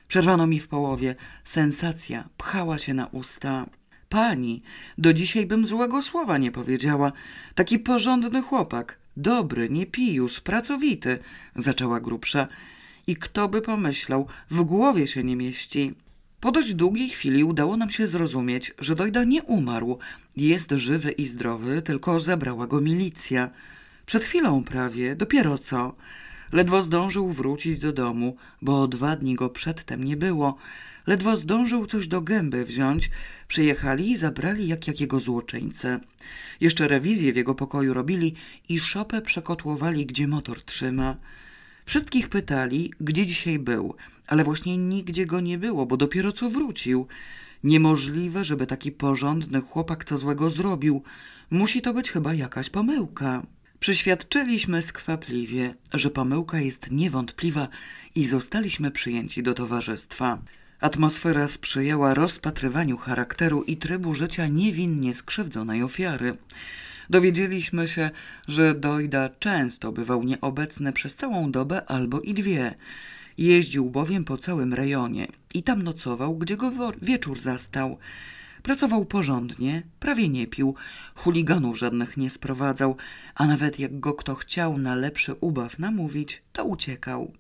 [0.08, 1.15] Przerwano mi w połowie.
[1.46, 3.65] Sensacja pchała się na usta.
[4.10, 4.62] Pani,
[4.98, 7.12] do dzisiaj bym złego słowa nie powiedziała.
[7.56, 9.05] Taki porządny chłopak.
[9.17, 11.19] Dobry, nie pijus, pracowity,
[11.56, 12.47] zaczęła grubsza.
[13.08, 15.93] I kto by pomyślał, w głowie się nie mieści.
[16.39, 19.99] Po dość długiej chwili udało nam się zrozumieć, że Dojda nie umarł.
[20.36, 23.49] Jest żywy i zdrowy, tylko zabrała go milicja.
[24.06, 25.95] Przed chwilą prawie, dopiero co.
[26.51, 30.58] Ledwo zdążył wrócić do domu, bo dwa dni go przedtem nie było.
[31.08, 33.10] Ledwo zdążył coś do gęby wziąć,
[33.48, 36.00] przyjechali i zabrali jak jakiego złoczyńcę.
[36.62, 38.36] Jeszcze rewizję w jego pokoju robili
[38.70, 41.15] i szopę przekotłowali, gdzie motor trzyma.
[41.86, 43.96] Wszystkich pytali, gdzie dzisiaj był,
[44.28, 47.08] ale właśnie nigdzie go nie było, bo dopiero co wrócił.
[47.63, 51.04] Niemożliwe, żeby taki porządny chłopak co złego zrobił.
[51.50, 53.46] Musi to być chyba jakaś pomyłka.
[53.80, 57.68] Przyświadczyliśmy skwapliwie, że pomyłka jest niewątpliwa
[58.15, 60.41] i zostaliśmy przyjęci do towarzystwa.
[60.80, 66.38] Atmosfera sprzyjała rozpatrywaniu charakteru i trybu życia niewinnie skrzywdzonej ofiary.
[67.10, 68.12] Dowiedzieliśmy się,
[68.48, 72.76] że Dojda często bywał nieobecny przez całą dobę albo i dwie.
[73.38, 77.98] Jeździł bowiem po całym rejonie i tam nocował, gdzie go wieczór zastał.
[78.65, 80.75] Pracował porządnie, prawie nie pił,
[81.15, 82.97] chuliganów żadnych nie sprowadzał,
[83.36, 87.32] a nawet jak go kto chciał na lepszy ubaw namówić, to uciekał.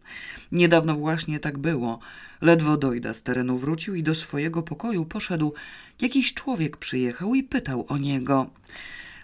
[0.51, 1.99] Niedawno właśnie tak było.
[2.41, 5.53] Ledwo dojda z terenu wrócił i do swojego pokoju poszedł.
[6.01, 8.49] Jakiś człowiek przyjechał i pytał o niego.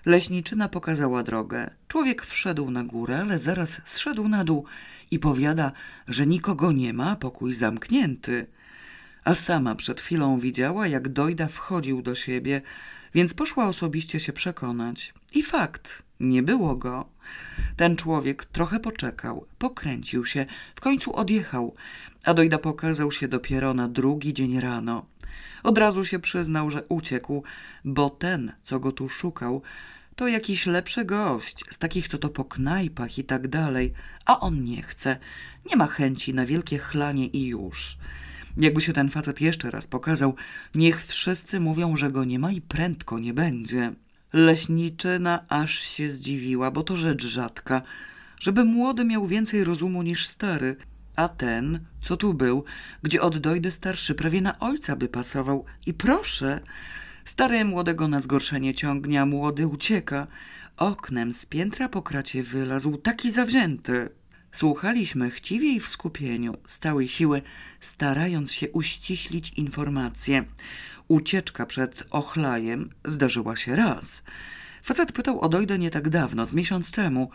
[0.06, 1.70] Leśniczyna pokazała drogę.
[1.88, 4.66] Człowiek wszedł na górę, ale zaraz zszedł na dół
[5.12, 5.72] i powiada,
[6.08, 8.48] że nikogo nie ma, pokój zamknięty.
[9.24, 12.62] A sama przed chwilą widziała, jak Dojda wchodził do siebie,
[13.14, 15.14] więc poszła osobiście się przekonać.
[15.34, 17.06] I fakt, nie było go.
[17.76, 21.76] Ten człowiek trochę poczekał, pokręcił się, w końcu odjechał,
[22.24, 25.06] a Dojda pokazał się dopiero na drugi dzień rano.
[25.64, 27.44] Od razu się przyznał, że uciekł,
[27.86, 29.62] bo ten, co go tu szukał,
[30.16, 33.94] to jakiś lepszy gość, z takich, co to po knajpach i tak dalej,
[34.26, 35.18] a on nie chce,
[35.70, 37.98] nie ma chęci na wielkie chlanie i już.
[38.58, 40.36] Jakby się ten facet jeszcze raz pokazał,
[40.76, 43.94] niech wszyscy mówią, że go nie ma i prędko nie będzie.
[44.34, 47.82] Leśniczyna aż się zdziwiła, bo to rzecz rzadka,
[48.40, 50.76] żeby młody miał więcej rozumu niż stary,
[51.16, 52.64] a ten, co tu był,
[53.04, 55.66] gdzie oddojdę starszy, prawie na ojca by pasował.
[55.86, 56.60] I proszę,
[57.26, 60.28] stary młodego na zgorszenie ciągnie, a młody ucieka.
[60.78, 64.10] Oknem z piętra po kracie wylazł, taki zawzięty.
[64.52, 67.42] Słuchaliśmy chciwie i w skupieniu, z całej siły,
[67.82, 70.44] starając się uściślić informacje.
[71.08, 74.24] Ucieczka przed ochlajem zdarzyła się raz.
[74.84, 77.30] Facet pytał o Dojdę nie tak dawno, z miesiąc temu.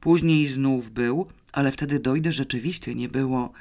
[0.00, 3.52] Później znów był, ale wtedy Dojdę rzeczywiście nie było.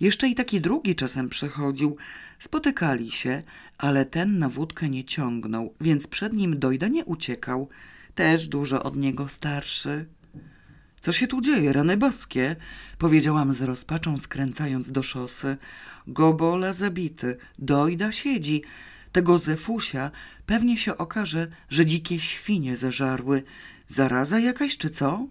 [0.00, 1.96] Jeszcze i taki drugi czasem przychodził.
[2.38, 3.42] Spotykali się,
[3.78, 7.68] ale ten na wódkę nie ciągnął, więc przed nim Dojda nie uciekał.
[8.14, 10.06] Też dużo od niego starszy.
[11.02, 12.56] Co się tu dzieje, rany boskie?
[12.98, 15.56] Powiedziałam z rozpaczą, skręcając do szosy.
[16.06, 18.62] Gobola zabity, dojda siedzi.
[19.12, 20.10] Tego Zefusia
[20.46, 23.42] pewnie się okaże, że dzikie świnie zeżarły.
[23.86, 25.26] Zaraza jakaś czy co?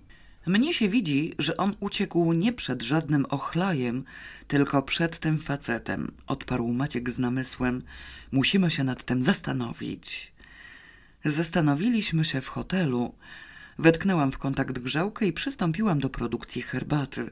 [0.47, 4.03] Mnie się widzi, że on uciekł nie przed żadnym ochlajem,
[4.47, 7.83] tylko przed tym facetem, odparł Maciek z namysłem.
[8.31, 10.33] Musimy się nad tym zastanowić.
[11.25, 13.13] Zastanowiliśmy się w hotelu.
[13.81, 17.29] Wetknęłam w kontakt grzałkę i przystąpiłam do produkcji herbaty.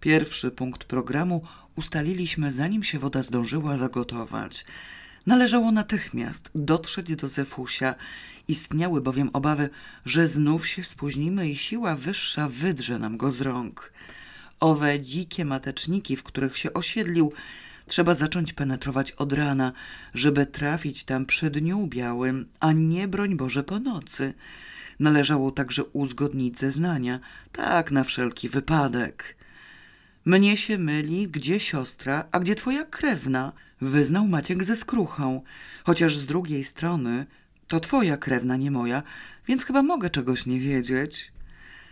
[0.00, 1.42] Pierwszy punkt programu
[1.76, 4.64] ustaliliśmy, zanim się woda zdążyła zagotować.
[5.26, 7.94] Należało natychmiast dotrzeć do Zefusia.
[8.48, 9.70] Istniały bowiem obawy,
[10.04, 13.92] że znów się spóźnimy i siła wyższa wydrze nam go z rąk.
[14.60, 17.32] Owe dzikie mateczniki, w których się osiedlił,
[17.86, 19.72] trzeba zacząć penetrować od rana,
[20.14, 24.34] żeby trafić tam przy dniu białym, a nie broń Boże po nocy.
[25.00, 27.20] Należało także uzgodnić zeznania,
[27.52, 29.36] tak na wszelki wypadek.
[30.24, 35.42] Mnie się myli, gdzie siostra, a gdzie twoja krewna, wyznał Maciek ze skruchą.
[35.84, 37.26] Chociaż z drugiej strony
[37.66, 39.02] to twoja krewna, nie moja,
[39.48, 41.32] więc chyba mogę czegoś nie wiedzieć.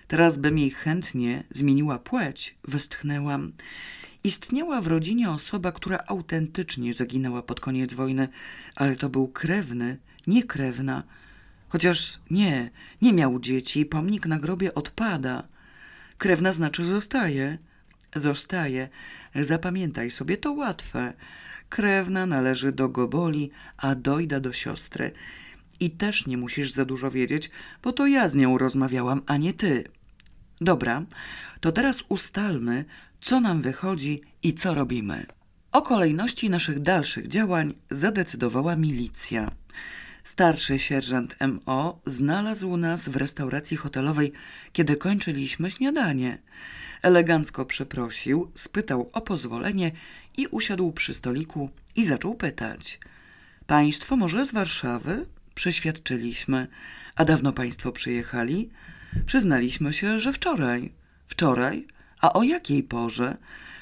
[0.09, 3.53] Teraz bym jej chętnie zmieniła płeć, westchnęłam.
[4.25, 8.29] Istniała w rodzinie osoba, która autentycznie zaginęła pod koniec wojny,
[8.75, 11.03] ale to był krewny, nie krewna.
[11.69, 12.71] Chociaż nie,
[13.03, 15.49] nie miał dzieci, pomnik na grobie odpada.
[16.19, 17.59] Krewna znaczy zostaje.
[18.17, 18.89] Zostaje.
[19.35, 21.13] Zapamiętaj sobie, to łatwe.
[21.69, 25.13] Krewna należy do Goboli, a dojda do siostry.
[25.81, 27.51] I też nie musisz za dużo wiedzieć,
[27.83, 29.85] bo to ja z nią rozmawiałam, a nie ty.
[30.61, 31.03] Dobra,
[31.61, 32.85] to teraz ustalmy,
[33.21, 35.27] co nam wychodzi i co robimy.
[35.73, 39.51] O kolejności naszych dalszych działań zadecydowała milicja.
[40.29, 44.33] Starszy sierżant MO znalazł nas w restauracji hotelowej,
[44.73, 46.39] kiedy kończyliśmy śniadanie.
[47.03, 49.93] Elegancko przeprosił, spytał o pozwolenie
[50.37, 53.01] i usiadł przy stoliku i zaczął pytać.
[53.67, 55.27] Państwo może z Warszawy?
[55.55, 56.67] Przeświadczyliśmy.
[57.17, 58.71] A dawno państwo przyjechali?
[59.27, 60.93] Przyznaliśmy się, że wczoraj.
[61.27, 61.87] Wczoraj?
[62.21, 63.37] A o jakiej porze?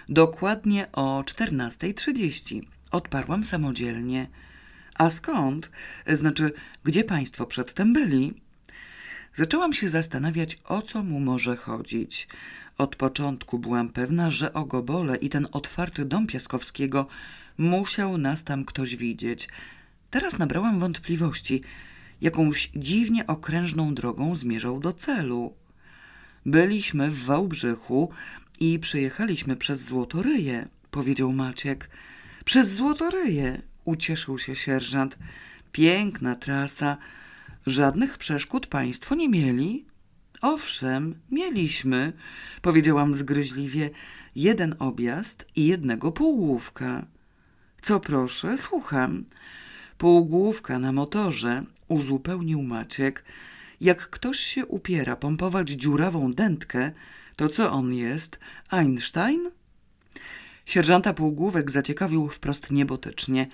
[0.08, 2.60] Dokładnie o 14.30.
[2.90, 4.26] Odparłam samodzielnie.
[4.98, 5.70] A skąd?
[6.06, 6.52] Znaczy,
[6.84, 8.34] gdzie państwo przedtem byli?
[9.34, 12.28] Zaczęłam się zastanawiać, o co mu może chodzić.
[12.78, 17.06] Od początku byłam pewna, że o Gobole i ten otwarty dom Piaskowskiego
[17.58, 19.48] musiał nas tam ktoś widzieć.
[20.10, 21.62] Teraz nabrałam wątpliwości.
[22.20, 25.54] Jakąś dziwnie okrężną drogą zmierzał do celu.
[26.46, 28.10] Byliśmy w Wałbrzychu
[28.60, 31.90] i przyjechaliśmy przez Złotoryję, powiedział Maciek.
[32.44, 35.18] Przez Złotoryję, ucieszył się sierżant.
[35.72, 36.96] Piękna trasa.
[37.66, 39.86] Żadnych przeszkód państwo nie mieli?
[40.42, 42.12] Owszem, mieliśmy,
[42.62, 43.90] powiedziałam zgryźliwie,
[44.36, 47.06] jeden objazd i jednego półgłówka.
[47.82, 49.24] Co proszę, słucham.
[49.98, 53.24] Półgłówka na motorze, uzupełnił Maciek.
[53.80, 56.92] Jak ktoś się upiera pompować dziurawą dętkę,
[57.36, 58.38] to co on jest?
[58.70, 59.50] Einstein?
[60.66, 63.46] Sierżanta Półgłówek zaciekawił wprost niebotycznie.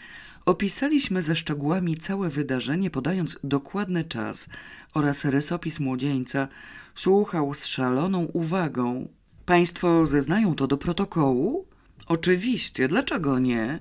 [0.46, 4.48] Opisaliśmy ze szczegółami całe wydarzenie, podając dokładny czas
[4.94, 6.48] oraz rysopis młodzieńca.
[6.94, 9.08] Słuchał z szaloną uwagą.
[9.46, 11.66] Państwo zeznają to do protokołu?
[12.06, 13.78] Oczywiście, dlaczego nie?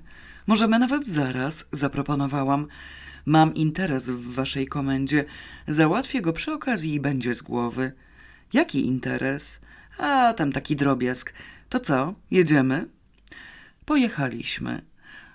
[0.47, 2.67] Możemy nawet zaraz, zaproponowałam.
[3.25, 5.25] Mam interes w waszej komendzie.
[5.67, 7.91] Załatwię go przy okazji i będzie z głowy.
[8.53, 9.59] Jaki interes?
[9.97, 11.33] A, tam taki drobiazg.
[11.69, 13.00] To co, jedziemy?
[13.85, 14.81] Pojechaliśmy.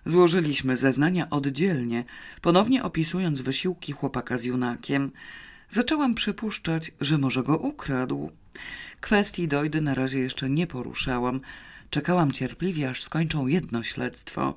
[0.07, 2.05] Złożyliśmy zeznania oddzielnie,
[2.43, 5.11] ponownie opisując wysiłki chłopaka z junakiem.
[5.71, 8.31] Zaczęłam przypuszczać, że może go ukradł.
[9.01, 11.41] Kwestii dojdy na razie jeszcze nie poruszałam.
[11.91, 14.55] Czekałam cierpliwie, aż skończą jedno śledztwo.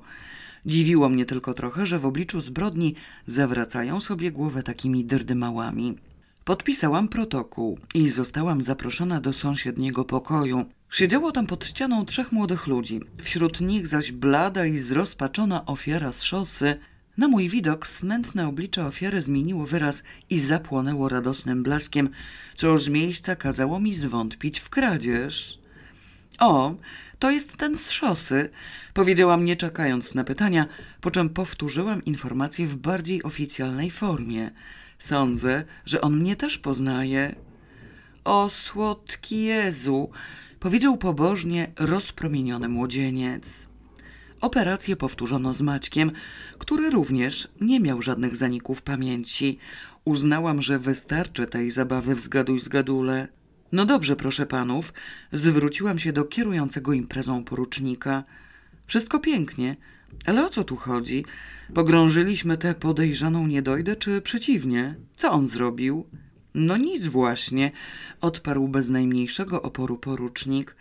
[0.66, 2.94] Dziwiło mnie tylko trochę, że w obliczu zbrodni
[3.26, 5.98] zawracają sobie głowę takimi drdymałami.
[6.44, 10.64] Podpisałam protokół i zostałam zaproszona do sąsiedniego pokoju.
[10.90, 16.22] Siedziało tam pod ścianą trzech młodych ludzi, wśród nich zaś blada i zrozpaczona ofiara z
[16.22, 16.78] szosy.
[17.16, 22.08] Na mój widok smętne oblicze ofiary zmieniło wyraz i zapłonęło radosnym blaskiem,
[22.54, 25.58] co z miejsca kazało mi zwątpić w kradzież.
[26.38, 26.74] O,
[27.18, 28.50] to jest ten z szosy,
[28.94, 30.66] powiedziałam nie czekając na pytania,
[31.00, 34.50] po czym powtórzyłam informację w bardziej oficjalnej formie.
[35.00, 37.34] Sądzę, że on mnie też poznaje.
[38.24, 40.10] O słodki Jezu,
[40.60, 43.68] powiedział pobożnie rozpromieniony młodzieniec.
[44.40, 46.10] Operację powtórzono z Maćkiem,
[46.58, 49.58] który również nie miał żadnych zaników pamięci.
[50.04, 53.28] Uznałam, że wystarczy tej zabawy w zgaduj zgadule.
[53.72, 54.92] No dobrze, proszę panów,
[55.32, 58.24] zwróciłam się do kierującego imprezą porucznika.
[58.86, 59.76] Wszystko pięknie,
[60.26, 61.24] ale o co tu chodzi?
[61.74, 64.94] Pogrążyliśmy tę podejrzaną niedojdę, czy przeciwnie?
[65.16, 66.06] Co on zrobił?
[66.54, 67.70] No nic właśnie,
[68.20, 70.76] odparł bez najmniejszego oporu porucznik.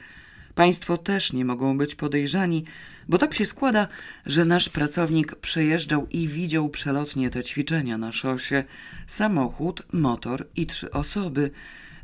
[0.55, 2.65] Państwo też nie mogą być podejrzani,
[3.07, 3.87] bo tak się składa,
[4.25, 8.63] że nasz pracownik przejeżdżał i widział przelotnie te ćwiczenia na szosie.
[9.07, 11.51] Samochód, motor i trzy osoby.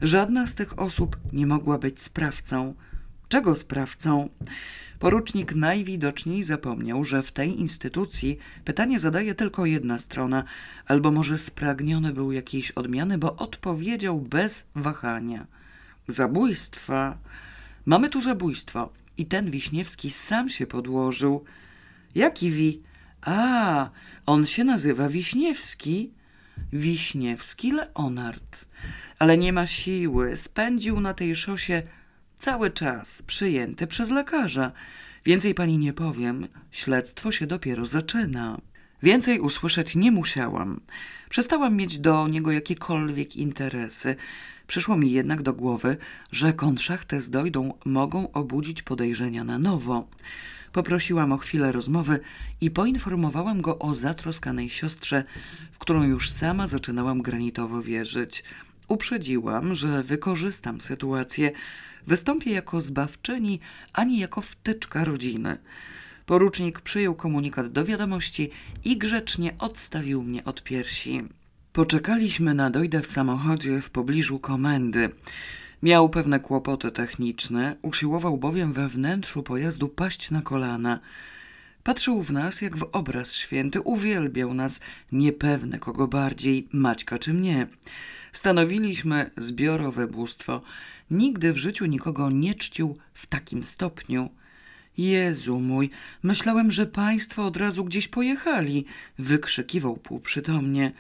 [0.01, 2.75] Żadna z tych osób nie mogła być sprawcą.
[3.29, 4.29] Czego sprawcą?
[4.99, 10.43] Porucznik najwidoczniej zapomniał, że w tej instytucji pytanie zadaje tylko jedna strona,
[10.86, 15.47] albo może spragniony był jakiejś odmiany, bo odpowiedział bez wahania.
[16.08, 17.17] Zabójstwa.
[17.86, 18.89] Mamy tu zabójstwo.
[19.17, 21.43] I ten Wiśniewski sam się podłożył.
[22.15, 22.81] Jaki wi?
[23.21, 23.89] A,
[24.25, 26.12] on się nazywa Wiśniewski.
[26.73, 28.65] Wiśniewski Leonard.
[29.19, 30.38] Ale nie ma siły.
[30.38, 31.84] Spędził na tej szosie
[32.39, 34.71] cały czas przyjęty przez lekarza.
[35.25, 38.57] Więcej pani nie powiem, śledztwo się dopiero zaczyna.
[39.03, 40.81] Więcej usłyszeć nie musiałam.
[41.29, 44.15] Przestałam mieć do niego jakiekolwiek interesy.
[44.67, 45.97] Przyszło mi jednak do głowy,
[46.31, 50.07] że konszachtę z dojdą mogą obudzić podejrzenia na nowo.
[50.71, 52.19] Poprosiłam o chwilę rozmowy
[52.61, 55.23] i poinformowałam go o zatroskanej siostrze,
[55.71, 58.43] w którą już sama zaczynałam granitowo wierzyć.
[58.87, 61.51] Uprzedziłam, że wykorzystam sytuację,
[62.07, 63.59] wystąpię jako zbawczyni,
[63.93, 65.57] ani jako wtyczka rodziny.
[66.25, 68.49] Porucznik przyjął komunikat do wiadomości
[68.85, 71.21] i grzecznie odstawił mnie od piersi.
[71.73, 75.09] Poczekaliśmy na dojdę w samochodzie w pobliżu komendy.
[75.83, 80.99] Miał pewne kłopoty techniczne, usiłował bowiem we wnętrzu pojazdu paść na kolana.
[81.83, 84.79] Patrzył w nas jak w obraz święty, uwielbiał nas,
[85.11, 87.67] niepewne kogo bardziej, Maćka czy mnie.
[88.31, 90.61] Stanowiliśmy zbiorowe bóstwo.
[91.11, 94.29] Nigdy w życiu nikogo nie czcił w takim stopniu.
[94.97, 95.89] Jezu mój,
[96.23, 98.85] myślałem, że państwo od razu gdzieś pojechali,
[99.19, 100.91] wykrzykiwał półprzytomnie.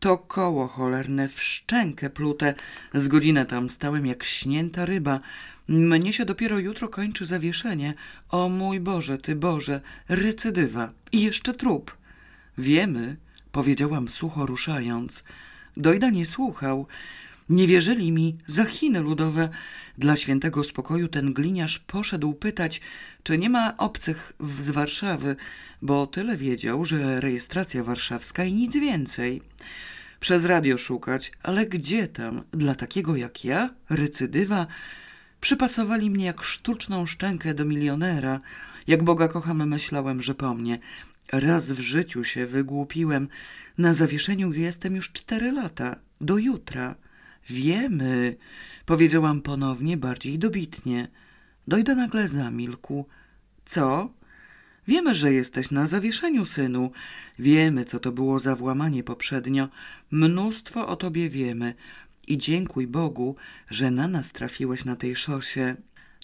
[0.00, 2.54] To koło cholerne w szczękę plute.
[2.94, 5.20] Z godzinę tam stałem jak śnięta ryba.
[5.68, 7.94] Mnie się dopiero jutro kończy zawieszenie.
[8.28, 10.92] O mój Boże, ty Boże, recydywa.
[11.12, 11.96] I jeszcze trup.
[12.58, 13.16] Wiemy,
[13.52, 15.24] powiedziałam sucho ruszając.
[15.76, 16.86] Dojda nie słuchał.
[17.48, 19.48] Nie wierzyli mi za Chiny ludowe.
[19.98, 22.80] Dla świętego spokoju ten gliniarz poszedł pytać,
[23.22, 25.36] czy nie ma obcych z Warszawy,
[25.82, 29.42] bo tyle wiedział, że rejestracja warszawska i nic więcej.
[30.20, 32.42] Przez radio szukać, ale gdzie tam?
[32.52, 33.70] Dla takiego jak ja?
[33.90, 34.66] Recydywa?
[35.40, 38.40] Przypasowali mnie jak sztuczną szczękę do milionera.
[38.86, 40.78] Jak Boga kocham, myślałem, że po mnie.
[41.32, 43.28] Raz w życiu się wygłupiłem.
[43.78, 45.96] Na zawieszeniu jestem już cztery lata.
[46.20, 46.94] Do jutra.
[47.50, 48.36] Wiemy,
[48.86, 51.08] powiedziałam ponownie, bardziej dobitnie.
[51.68, 53.06] Dojdę nagle zamilkł.
[53.64, 54.10] Co?
[54.88, 56.90] Wiemy, że jesteś na zawieszeniu, synu.
[57.38, 59.68] Wiemy, co to było za włamanie poprzednio.
[60.10, 61.74] Mnóstwo o tobie wiemy.
[62.26, 63.36] I dziękuj Bogu,
[63.70, 65.76] że na nas trafiłeś na tej szosie.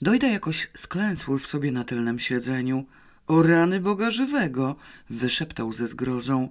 [0.03, 2.85] Dojda jakoś sklęsły w sobie na tylnym siedzeniu.
[3.31, 4.77] O rany Boga żywego!
[5.11, 6.49] wyszeptał ze zgrozą.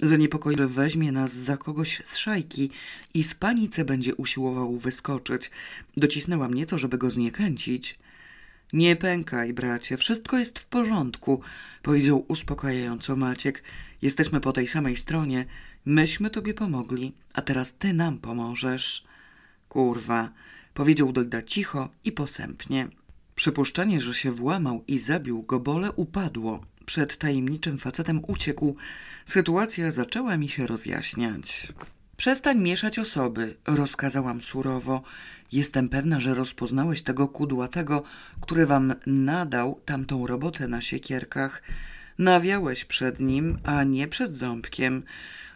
[0.00, 2.70] Zaniepokoił, weźmie nas za kogoś z szajki
[3.14, 5.50] i w panice będzie usiłował wyskoczyć.
[5.96, 7.98] Docisnęłam nieco, żeby go zniechęcić.
[8.72, 11.40] Nie pękaj, bracie, wszystko jest w porządku,
[11.82, 13.62] powiedział uspokajająco Maciek.
[14.02, 15.44] Jesteśmy po tej samej stronie.
[15.84, 19.04] Myśmy tobie pomogli, a teraz ty nam pomożesz.
[19.68, 20.32] Kurwa,
[20.74, 22.88] powiedział Dojda cicho i posępnie.
[23.38, 26.60] Przypuszczenie, że się włamał i zabił Gobole upadło.
[26.86, 28.76] Przed tajemniczym facetem uciekł.
[29.26, 31.72] Sytuacja zaczęła mi się rozjaśniać.
[32.16, 35.02] Przestań mieszać osoby, rozkazałam surowo.
[35.52, 38.02] Jestem pewna, że rozpoznałeś tego kudłatego,
[38.40, 41.62] który wam nadał tamtą robotę na siekierkach.
[42.18, 45.02] Nawiałeś przed nim, a nie przed ząbkiem.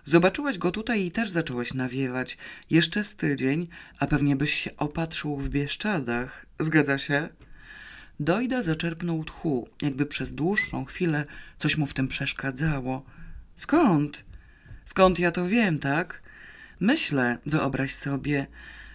[0.04, 2.38] Zobaczyłeś go tutaj i też zacząłeś nawiewać.
[2.70, 3.68] Jeszcze z tydzień,
[3.98, 6.46] a pewnie byś się opatrzył w Bieszczadach.
[6.60, 7.28] Zgadza się?
[8.22, 11.24] Dojda zaczerpnął tchu, jakby przez dłuższą chwilę
[11.58, 13.02] coś mu w tym przeszkadzało.
[13.56, 14.24] Skąd?
[14.84, 16.22] Skąd ja to wiem, tak?
[16.80, 18.46] Myślę, wyobraź sobie,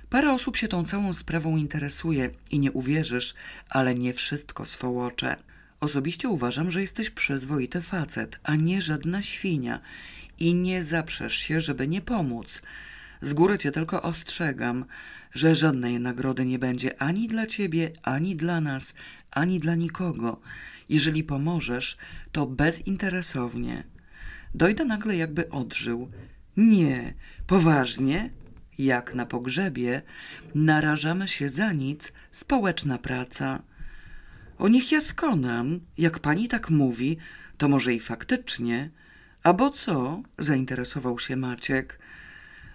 [0.09, 3.33] parę osób się tą całą sprawą interesuje i nie uwierzysz,
[3.69, 5.35] ale nie wszystko swołocze.
[5.79, 9.79] Osobiście uważam, że jesteś przyzwoity facet, a nie żadna świnia
[10.39, 12.61] i nie zaprzesz się, żeby nie pomóc.
[13.21, 14.85] Z góry cię tylko ostrzegam,
[15.33, 18.93] że żadnej nagrody nie będzie ani dla ciebie, ani dla nas,
[19.31, 20.41] ani dla nikogo.
[20.89, 21.97] Jeżeli pomożesz,
[22.31, 23.83] to bezinteresownie.
[24.55, 26.11] Dojda nagle jakby odżył.
[26.57, 27.13] Nie,
[27.47, 28.29] poważnie?
[28.77, 30.01] Jak na pogrzebie,
[30.55, 33.63] narażamy się za nic, społeczna praca.
[34.57, 37.17] O nich ja skonam, jak pani tak mówi,
[37.57, 38.89] to może i faktycznie.
[39.43, 40.21] A bo co?
[40.39, 41.99] zainteresował się Maciek.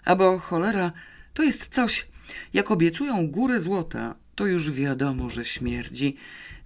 [0.04, 0.92] A bo cholera,
[1.34, 2.08] to jest coś,
[2.52, 6.16] jak obiecują góry złota, to już wiadomo, że śmierdzi.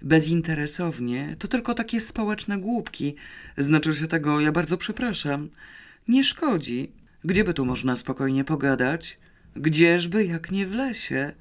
[0.03, 3.15] Bezinteresownie to tylko takie społeczne głupki.
[3.59, 5.49] Znaczy się tego, ja bardzo przepraszam.
[6.09, 6.93] Nie szkodzi.
[7.25, 9.19] Gdzie by tu można spokojnie pogadać?
[9.57, 11.33] Gdzieżby, jak nie w lesie?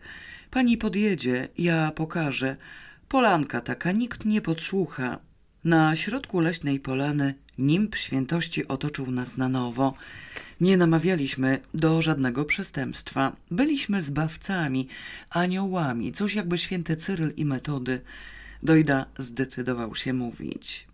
[0.51, 2.57] Pani podjedzie, ja pokażę.
[3.07, 5.19] Polanka taka, nikt nie podsłucha.
[5.63, 9.93] Na środku leśnej polany nimb świętości otoczył nas na nowo.
[10.61, 13.35] Nie namawialiśmy do żadnego przestępstwa.
[13.51, 14.87] Byliśmy zbawcami,
[15.29, 18.01] aniołami, coś jakby święty Cyryl i metody.
[18.63, 20.87] Dojda zdecydował się mówić.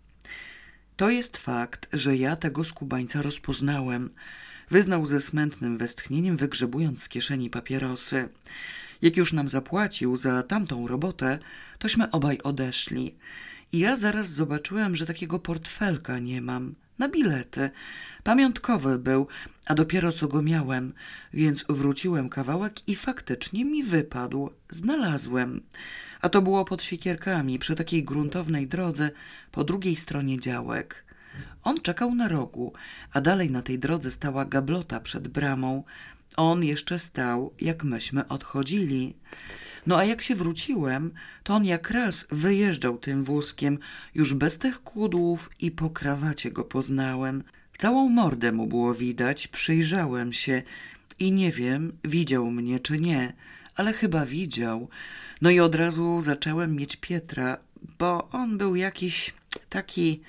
[0.96, 4.10] To jest fakt, że ja tego skubańca rozpoznałem.
[4.70, 8.28] Wyznał ze smętnym westchnieniem, wygrzebując z kieszeni papierosy.
[9.02, 11.38] Jak już nam zapłacił za tamtą robotę,
[11.78, 13.14] tośmy obaj odeszli.
[13.72, 16.74] I ja zaraz zobaczyłem, że takiego portfelka nie mam.
[17.02, 17.70] Na bilety.
[18.24, 19.26] Pamiątkowy był,
[19.66, 20.92] a dopiero co go miałem,
[21.32, 24.50] więc wróciłem kawałek i faktycznie mi wypadł.
[24.70, 25.62] Znalazłem.
[26.20, 29.10] A to było pod siekierkami, przy takiej gruntownej drodze,
[29.52, 31.04] po drugiej stronie działek.
[31.62, 32.72] On czekał na rogu,
[33.12, 35.84] a dalej na tej drodze stała gablota przed bramą.
[36.36, 39.14] On jeszcze stał, jak myśmy odchodzili.
[39.86, 41.10] No a jak się wróciłem,
[41.42, 43.78] to on jak raz wyjeżdżał tym wózkiem,
[44.14, 47.44] już bez tych kudłów i po krawacie go poznałem.
[47.78, 50.62] Całą mordę mu było widać, przyjrzałem się
[51.18, 53.32] i nie wiem, widział mnie czy nie,
[53.76, 54.88] ale chyba widział.
[55.42, 57.58] No i od razu zacząłem mieć Pietra,
[57.98, 59.34] bo on był jakiś
[59.68, 60.20] taki...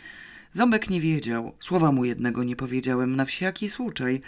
[0.52, 4.22] Ząbek nie wiedział, słowa mu jednego nie powiedziałem, na wsiaki słuczaj.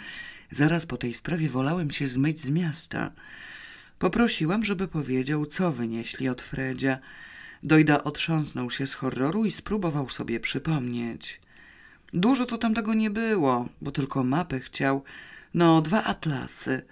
[0.50, 3.12] Zaraz po tej sprawie wolałem się zmyć z miasta.
[3.98, 6.98] Poprosiłam, żeby powiedział, co wynieśli od Fredzia.
[7.62, 11.40] Dojda otrząsnął się z horroru i spróbował sobie przypomnieć.
[12.12, 15.04] Dużo to tam tego nie było, bo tylko mapy chciał.
[15.54, 16.82] No, dwa atlasy.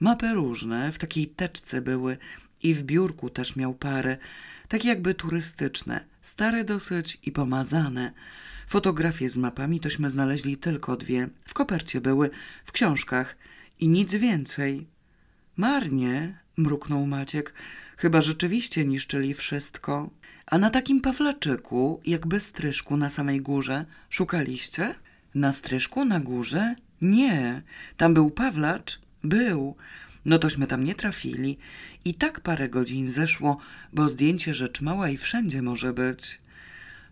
[0.00, 2.16] Mapy różne, w takiej teczce były
[2.62, 4.16] i w biurku też miał parę,
[4.68, 8.12] takie jakby turystyczne, stare dosyć i pomazane.
[8.70, 11.28] Fotografie z mapami tośmy znaleźli tylko dwie.
[11.46, 12.30] W kopercie były,
[12.64, 13.36] w książkach
[13.80, 14.86] i nic więcej.
[15.56, 17.54] Marnie, mruknął Maciek,
[17.96, 20.10] chyba rzeczywiście niszczyli wszystko.
[20.46, 24.94] A na takim pawlaczyku, jakby stryżku na samej górze, szukaliście?
[25.34, 26.74] Na stryżku na górze?
[27.00, 27.62] Nie.
[27.96, 29.00] Tam był pawlacz?
[29.24, 29.76] Był.
[30.24, 31.58] No tośmy tam nie trafili.
[32.04, 33.58] I tak parę godzin zeszło,
[33.92, 36.40] bo zdjęcie rzecz mała i wszędzie może być.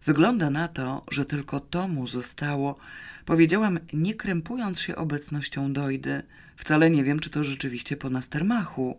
[0.04, 2.76] Wygląda na to, że tylko to mu zostało.
[3.24, 6.22] Powiedziałam, nie krępując się obecnością dojdy.
[6.56, 8.98] Wcale nie wiem, czy to rzeczywiście po Nastermachu.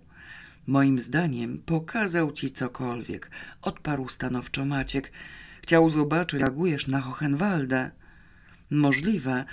[0.67, 3.31] Moim zdaniem pokazał ci cokolwiek,
[3.61, 5.11] odparł stanowczo Maciek.
[5.63, 7.91] Chciał zobaczyć, reagujesz na Hohenwaldę.
[8.71, 9.45] Możliwe.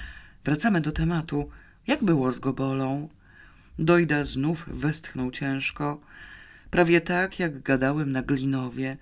[0.45, 1.49] Wracamy do tematu.
[1.87, 3.09] Jak było z Gobolą?
[3.79, 6.01] Dojda znów westchnął ciężko.
[6.71, 8.97] Prawie tak, jak gadałem na Glinowie.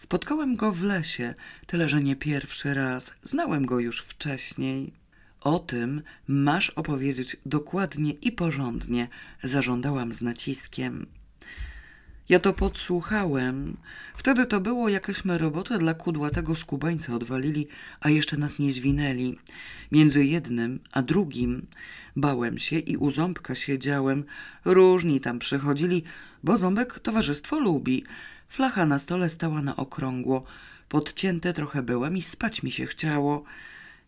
[0.00, 1.34] Spotkałem go w lesie,
[1.66, 3.14] tyle że nie pierwszy raz.
[3.22, 4.92] Znałem go już wcześniej.
[5.40, 9.08] O tym masz opowiedzieć dokładnie i porządnie,
[9.44, 11.06] zażądałam z naciskiem.
[12.28, 13.76] Ja to podsłuchałem.
[14.14, 17.68] Wtedy to było, jakeśmy robotę dla kudłatego skubańca odwalili,
[18.00, 19.38] a jeszcze nas nie zwinęli.
[19.92, 21.66] Między jednym a drugim
[22.16, 24.24] bałem się i u ząbka siedziałem.
[24.64, 26.02] Różni tam przychodzili,
[26.44, 28.04] bo ząbek towarzystwo lubi.
[28.50, 30.44] Flacha na stole stała na okrągło.
[30.88, 33.44] Podcięte trochę byłem i spać mi się chciało.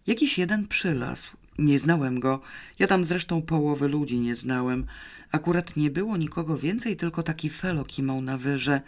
[0.06, 1.28] Jakiś jeden przylazł.
[1.58, 2.40] Nie znałem go.
[2.78, 4.86] Ja tam zresztą połowy ludzi nie znałem.
[5.32, 8.80] Akurat nie było nikogo więcej, tylko taki felo kimał na wyże,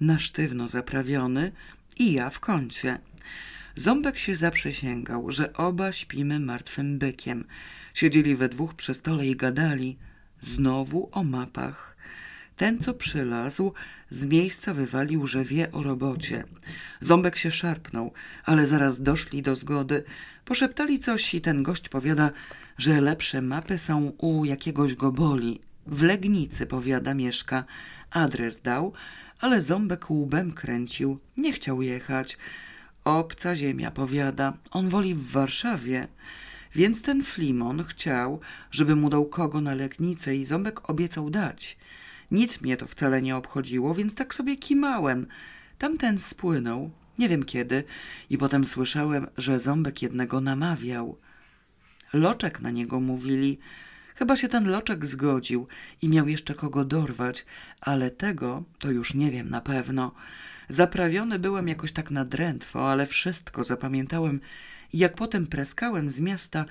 [0.00, 1.52] na sztywno zaprawiony
[1.98, 2.98] i ja w kącie.
[3.76, 7.44] Ząbek się zaprzysięgał, że oba śpimy martwym bykiem.
[7.94, 9.96] Siedzieli we dwóch przy stole i gadali.
[10.42, 11.96] Znowu o mapach.
[12.56, 13.72] Ten, co przylazł,
[14.12, 16.44] z miejsca wywalił, że wie o robocie.
[17.00, 18.12] Ząbek się szarpnął,
[18.44, 20.04] ale zaraz doszli do zgody.
[20.44, 22.30] Poszeptali coś i ten gość powiada,
[22.78, 25.60] że lepsze mapy są u jakiegoś goboli.
[25.86, 27.64] W Legnicy, powiada, mieszka.
[28.10, 28.92] Adres dał,
[29.40, 31.18] ale ząbek łbem kręcił.
[31.36, 32.38] Nie chciał jechać.
[33.04, 34.52] Obca ziemia, powiada.
[34.70, 36.08] On woli w Warszawie.
[36.74, 38.40] Więc ten Flimon chciał,
[38.70, 41.76] żeby mu dał kogo na Legnicę i ząbek obiecał dać.
[42.32, 45.26] Nic mnie to wcale nie obchodziło, więc tak sobie kimałem.
[45.78, 47.84] Tamten spłynął, nie wiem kiedy,
[48.30, 51.18] i potem słyszałem, że ząbek jednego namawiał.
[52.12, 53.58] Loczek na niego mówili.
[54.14, 55.66] Chyba się ten loczek zgodził
[56.02, 57.46] i miał jeszcze kogo dorwać,
[57.80, 60.14] ale tego to już nie wiem na pewno.
[60.68, 64.40] Zaprawiony byłem jakoś tak na drętwo, ale wszystko zapamiętałem
[64.92, 66.64] jak potem preskałem z miasta,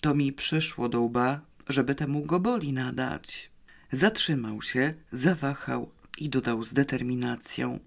[0.00, 3.55] to mi przyszło do łba, żeby temu goboli nadać.
[3.92, 7.80] Zatrzymał się, zawahał i dodał z determinacją.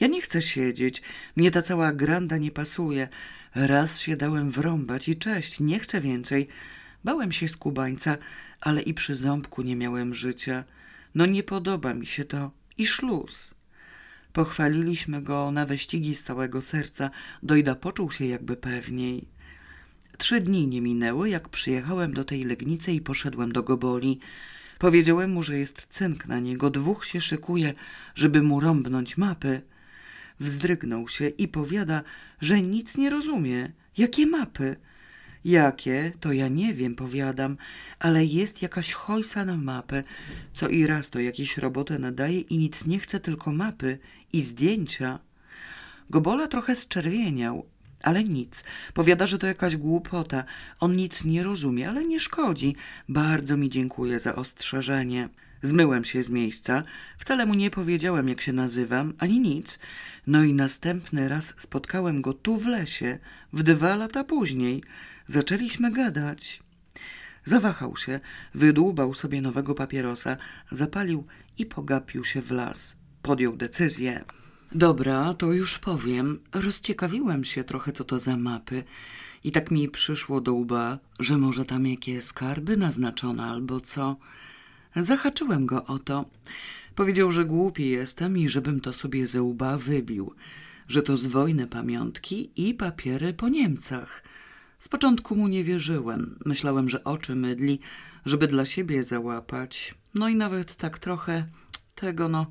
[0.00, 1.02] Ja nie chcę siedzieć,
[1.36, 3.08] mnie ta cała granda nie pasuje.
[3.54, 6.48] Raz się dałem wrąbać i cześć, nie chcę więcej.
[7.04, 8.16] Bałem się skubańca,
[8.60, 10.64] ale i przy ząbku nie miałem życia.
[11.14, 13.54] No nie podoba mi się to i szluz.
[14.32, 17.10] Pochwaliliśmy go na wyścigi z całego serca.
[17.42, 19.28] Dojda poczuł się jakby pewniej.
[20.18, 24.18] Trzy dni nie minęły, jak przyjechałem do tej Legnicy i poszedłem do Goboli.
[24.78, 27.74] Powiedziałem mu, że jest cynk na niego, dwóch się szykuje,
[28.14, 29.62] żeby mu rąbnąć mapy.
[30.40, 32.02] Wzdrygnął się i powiada,
[32.40, 33.72] że nic nie rozumie.
[33.96, 34.76] Jakie mapy?
[35.44, 37.56] Jakie, to ja nie wiem, powiadam,
[37.98, 40.04] ale jest jakaś hojsa na mapę,
[40.52, 43.98] co i raz to jakiś robotę nadaje i nic nie chce, tylko mapy
[44.32, 45.18] i zdjęcia.
[46.10, 47.66] Gobola trochę zczerwieniał,
[48.02, 48.64] ale nic.
[48.94, 50.44] Powiada, że to jakaś głupota.
[50.80, 52.76] On nic nie rozumie, ale nie szkodzi.
[53.08, 55.28] Bardzo mi dziękuję za ostrzeżenie.
[55.62, 56.82] Zmyłem się z miejsca.
[57.18, 59.78] Wcale mu nie powiedziałem, jak się nazywam, ani nic.
[60.26, 63.18] No i następny raz spotkałem go tu w lesie,
[63.52, 64.82] w dwa lata później.
[65.26, 66.62] Zaczęliśmy gadać.
[67.44, 68.20] Zawahał się,
[68.54, 70.36] wydłubał sobie nowego papierosa,
[70.70, 71.24] zapalił
[71.58, 72.96] i pogapił się w las.
[73.22, 74.24] Podjął decyzję.
[74.72, 76.40] Dobra, to już powiem.
[76.52, 78.84] Rozciekawiłem się trochę, co to za mapy.
[79.44, 84.16] I tak mi przyszło do łba, że może tam jakie skarby naznaczone albo co.
[84.96, 86.24] Zahaczyłem go o to.
[86.94, 90.34] Powiedział, że głupi jestem i żebym to sobie ze łba wybił.
[90.88, 94.22] Że to zwojne pamiątki i papiery po Niemcach.
[94.78, 96.38] Z początku mu nie wierzyłem.
[96.44, 97.78] Myślałem, że oczy mydli,
[98.26, 99.94] żeby dla siebie załapać.
[100.14, 101.46] No i nawet tak trochę
[102.00, 102.46] tego, no.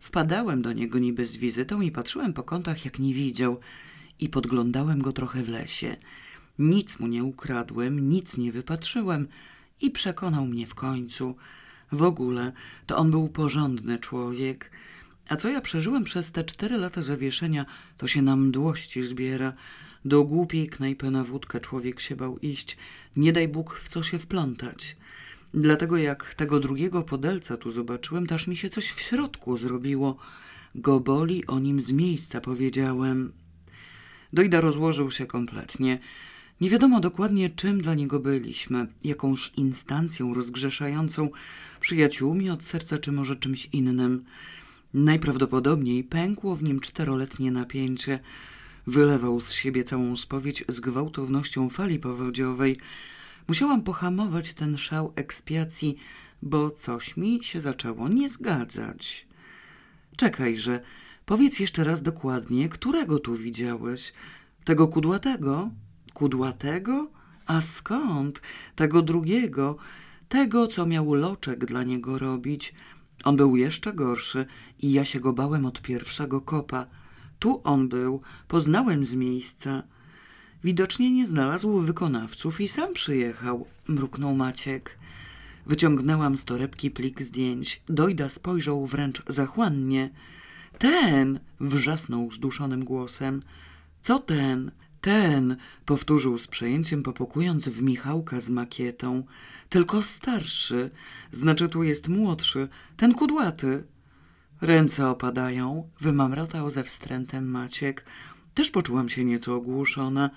[0.00, 3.60] Wpadałem do niego niby z wizytą i patrzyłem po kątach, jak nie widział.
[4.20, 5.96] I podglądałem go trochę w lesie.
[6.58, 9.28] Nic mu nie ukradłem, nic nie wypatrzyłem
[9.80, 11.36] i przekonał mnie w końcu.
[11.92, 12.52] W ogóle
[12.86, 14.70] to on był porządny człowiek.
[15.28, 19.52] A co ja przeżyłem przez te cztery lata zawieszenia, to się na mdłości zbiera.
[20.04, 22.76] Do głupiej knajpy na wódkę człowiek się bał iść.
[23.16, 24.96] Nie daj Bóg w co się wplątać.
[25.54, 30.16] Dlatego jak tego drugiego podelca tu zobaczyłem, też mi się coś w środku zrobiło.
[30.74, 33.32] Go boli o nim z miejsca, powiedziałem.
[34.32, 35.98] Dojda rozłożył się kompletnie.
[36.60, 41.30] Nie wiadomo dokładnie, czym dla niego byliśmy, jakąś instancją rozgrzeszającą,
[41.80, 44.24] przyjaciółmi od serca, czy może czymś innym.
[44.94, 48.20] Najprawdopodobniej pękło w nim czteroletnie napięcie.
[48.86, 52.76] Wylewał z siebie całą spowiedź z gwałtownością fali powodziowej.
[53.48, 55.96] Musiałam pohamować ten szał ekspiacji,
[56.42, 59.26] bo coś mi się zaczęło nie zgadzać.
[60.16, 60.80] Czekajże,
[61.26, 64.12] powiedz jeszcze raz dokładnie, którego tu widziałeś?
[64.64, 65.70] Tego kudłatego?
[66.14, 67.10] Kudłatego?
[67.46, 68.40] A skąd?
[68.76, 69.76] Tego drugiego,
[70.28, 72.74] tego, co miał loczek dla niego robić.
[73.24, 74.46] On był jeszcze gorszy
[74.78, 76.86] i ja się go bałem od pierwszego kopa.
[77.38, 79.82] Tu on był, poznałem z miejsca.
[80.64, 84.98] Widocznie nie znalazł wykonawców i sam przyjechał, mruknął Maciek.
[85.66, 87.82] Wyciągnęłam z torebki plik zdjęć.
[87.88, 90.10] Dojda spojrzał wręcz zachłannie.
[90.78, 91.40] Ten!
[91.60, 93.42] wrzasnął zduszonym głosem.
[94.02, 94.70] Co ten?
[95.00, 95.56] Ten!
[95.86, 99.24] powtórzył z przejęciem, popukując w Michałka z makietą.
[99.68, 100.90] Tylko starszy.
[101.32, 102.68] Znaczy tu jest młodszy.
[102.96, 103.84] Ten kudłaty.
[104.60, 108.04] Ręce opadają, wymamrotał ze wstrętem Maciek.
[108.54, 110.30] Też poczułam się nieco ogłuszona.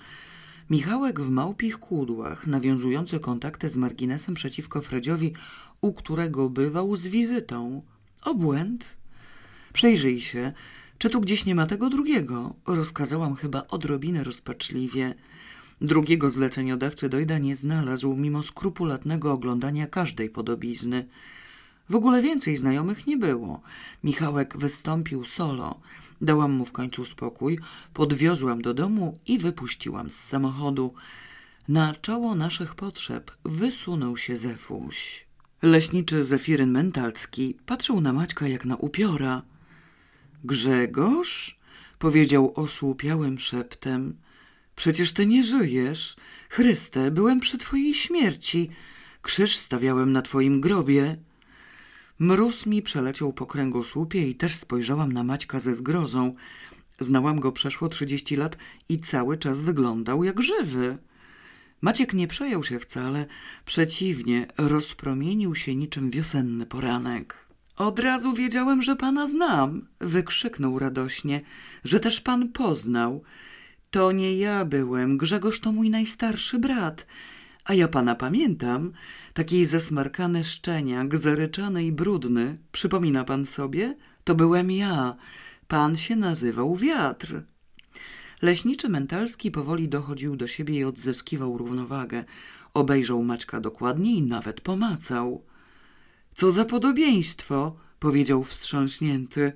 [0.70, 5.32] Michałek w małpich kudłach, nawiązujący kontakty z marginesem przeciwko Fredziowi,
[5.80, 7.82] u którego bywał z wizytą.
[8.22, 8.96] Obłęd?
[9.72, 10.52] Przejrzyj się,
[10.98, 12.54] czy tu gdzieś nie ma tego drugiego?
[12.66, 15.14] Rozkazałam chyba odrobinę rozpaczliwie.
[15.80, 21.08] Drugiego zleceniodawcy Dojda nie znalazł, mimo skrupulatnego oglądania każdej podobizny.
[21.88, 23.60] W ogóle więcej znajomych nie było.
[24.04, 25.80] Michałek wystąpił solo.
[26.20, 27.58] Dałam mu w końcu spokój,
[27.94, 30.94] podwiozłam do domu i wypuściłam z samochodu.
[31.68, 35.26] Na czoło naszych potrzeb wysunął się Zefuś.
[35.62, 39.42] Leśniczy Zefiryn Mentalski patrzył na Maćka jak na upiora.
[40.44, 41.58] Grzegorz?
[41.98, 44.16] powiedział osłupiałym szeptem.
[44.76, 46.16] Przecież ty nie żyjesz.
[46.48, 48.70] Chryste, byłem przy twojej śmierci.
[49.22, 51.16] Krzyż stawiałem na twoim grobie.
[52.18, 56.34] Mróz mi przeleciał po kręgosłupie i też spojrzałam na Maćka ze zgrozą.
[57.00, 58.56] Znałam go przeszło trzydzieści lat
[58.88, 60.98] i cały czas wyglądał jak żywy.
[61.80, 63.26] Maciek nie przejął się wcale,
[63.64, 67.46] przeciwnie, rozpromienił się niczym wiosenny poranek.
[67.76, 71.40] Od razu wiedziałem, że pana znam, wykrzyknął radośnie,
[71.84, 73.22] że też pan poznał.
[73.90, 77.06] To nie ja byłem, Grzegorz to mój najstarszy brat.
[77.64, 78.92] A ja pana pamiętam.
[79.36, 82.58] Taki zasmarkany szczeniak, zaryczany i brudny.
[82.72, 83.96] Przypomina pan sobie?
[84.24, 85.16] To byłem ja.
[85.68, 87.42] Pan się nazywał Wiatr.
[88.42, 92.24] Leśniczy Mentalski powoli dochodził do siebie i odzyskiwał równowagę.
[92.74, 95.44] Obejrzał Maćka dokładnie i nawet pomacał.
[96.34, 99.52] Co za podobieństwo, powiedział wstrząśnięty.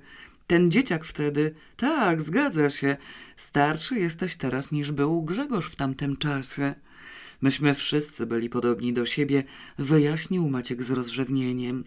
[0.47, 2.97] Ten dzieciak wtedy, tak, zgadza się,
[3.35, 6.75] starszy jesteś teraz niż był Grzegorz w tamtym czasie.
[7.41, 9.43] Myśmy wszyscy byli podobni do siebie,
[9.77, 11.83] wyjaśnił Maciek z rozrzewnieniem.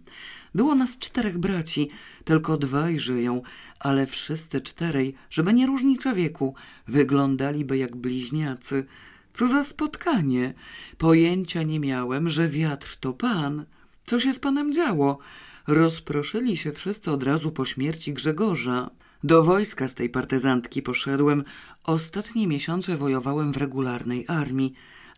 [0.54, 1.90] Było nas czterech braci,
[2.24, 3.42] tylko dwaj żyją,
[3.78, 6.54] ale wszyscy czterej, żeby nie różnica wieku,
[6.88, 8.84] wyglądaliby jak bliźniacy.
[9.32, 10.54] Co za spotkanie!
[10.98, 13.64] Pojęcia nie miałem, że wiatr to pan.
[14.06, 15.18] Co się z panem działo?
[15.66, 18.90] Rozproszyli się wszyscy od razu po śmierci Grzegorza.
[19.24, 21.44] Do wojska z tej partyzantki poszedłem.
[21.84, 24.74] Ostatnie miesiące wojowałem w regularnej armii,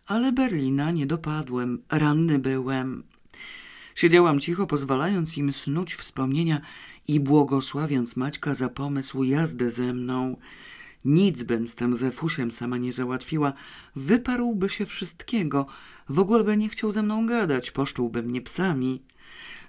[0.07, 1.81] ale Berlina nie dopadłem.
[1.91, 3.03] Ranny byłem.
[3.95, 6.61] Siedziałam cicho, pozwalając im snuć wspomnienia
[7.07, 10.37] i błogosławiąc Maćka za pomysł jazdy ze mną.
[11.05, 13.53] Nic bym z tym Zefusiem sama nie załatwiła.
[13.95, 15.65] Wyparłby się wszystkiego.
[16.09, 17.71] W ogóle by nie chciał ze mną gadać.
[17.71, 19.01] Poszczułby mnie psami.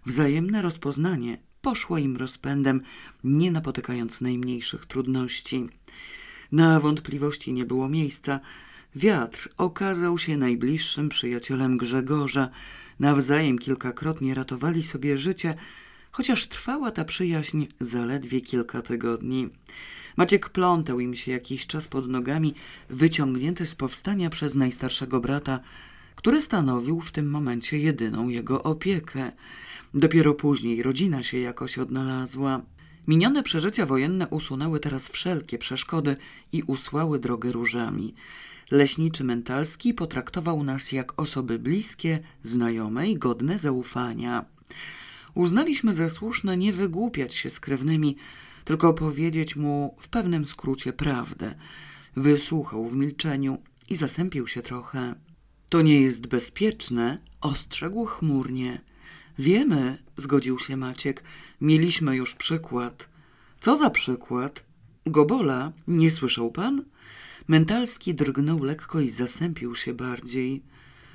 [0.06, 2.80] Wzajemne rozpoznanie poszło im rozpędem,
[3.24, 5.68] nie napotykając najmniejszych trudności.
[6.52, 8.40] Na wątpliwości nie było miejsca.
[8.98, 12.48] Wiatr okazał się najbliższym przyjacielem Grzegorza.
[13.00, 15.54] Nawzajem kilkakrotnie ratowali sobie życie,
[16.10, 19.48] chociaż trwała ta przyjaźń zaledwie kilka tygodni.
[20.16, 22.54] Maciek plątał im się jakiś czas pod nogami,
[22.90, 25.60] wyciągnięty z powstania przez najstarszego brata,
[26.14, 29.32] który stanowił w tym momencie jedyną jego opiekę.
[29.94, 32.62] Dopiero później rodzina się jakoś odnalazła.
[33.08, 36.16] Minione przeżycia wojenne usunęły teraz wszelkie przeszkody
[36.52, 38.14] i usłały drogę różami.
[38.70, 44.44] Leśniczy Mentalski potraktował nas jak osoby bliskie, znajome i godne zaufania.
[45.34, 48.16] Uznaliśmy za słuszne nie wygłupiać się z krewnymi,
[48.64, 51.54] tylko powiedzieć mu w pewnym skrócie prawdę.
[52.16, 53.58] Wysłuchał w milczeniu
[53.90, 55.14] i zasępił się trochę.
[55.68, 58.80] To nie jest bezpieczne, ostrzegł chmurnie.
[59.38, 61.22] Wiemy, zgodził się Maciek.
[61.60, 63.08] Mieliśmy już przykład.
[63.60, 64.64] Co za przykład?
[65.06, 66.84] Gobola, nie słyszał pan?
[67.48, 70.62] Mentalski drgnął lekko i zasępił się bardziej.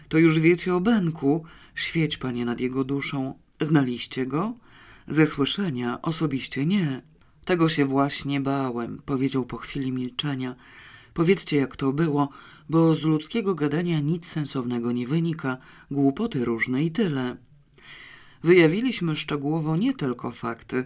[0.10, 1.46] To już wiecie o Benku.
[1.76, 3.40] Świeć, panie, nad jego duszą.
[3.62, 4.54] Znaliście go?
[5.08, 7.02] Ze słyszenia, osobiście nie.
[7.46, 10.56] Tego się właśnie bałem, powiedział po chwili milczenia.
[11.14, 12.30] Powiedzcie, jak to było,
[12.70, 15.58] bo z ludzkiego gadania nic sensownego nie wynika,
[15.92, 17.38] głupoty różne i tyle.
[18.44, 20.86] Wyjawiliśmy szczegółowo nie tylko fakty,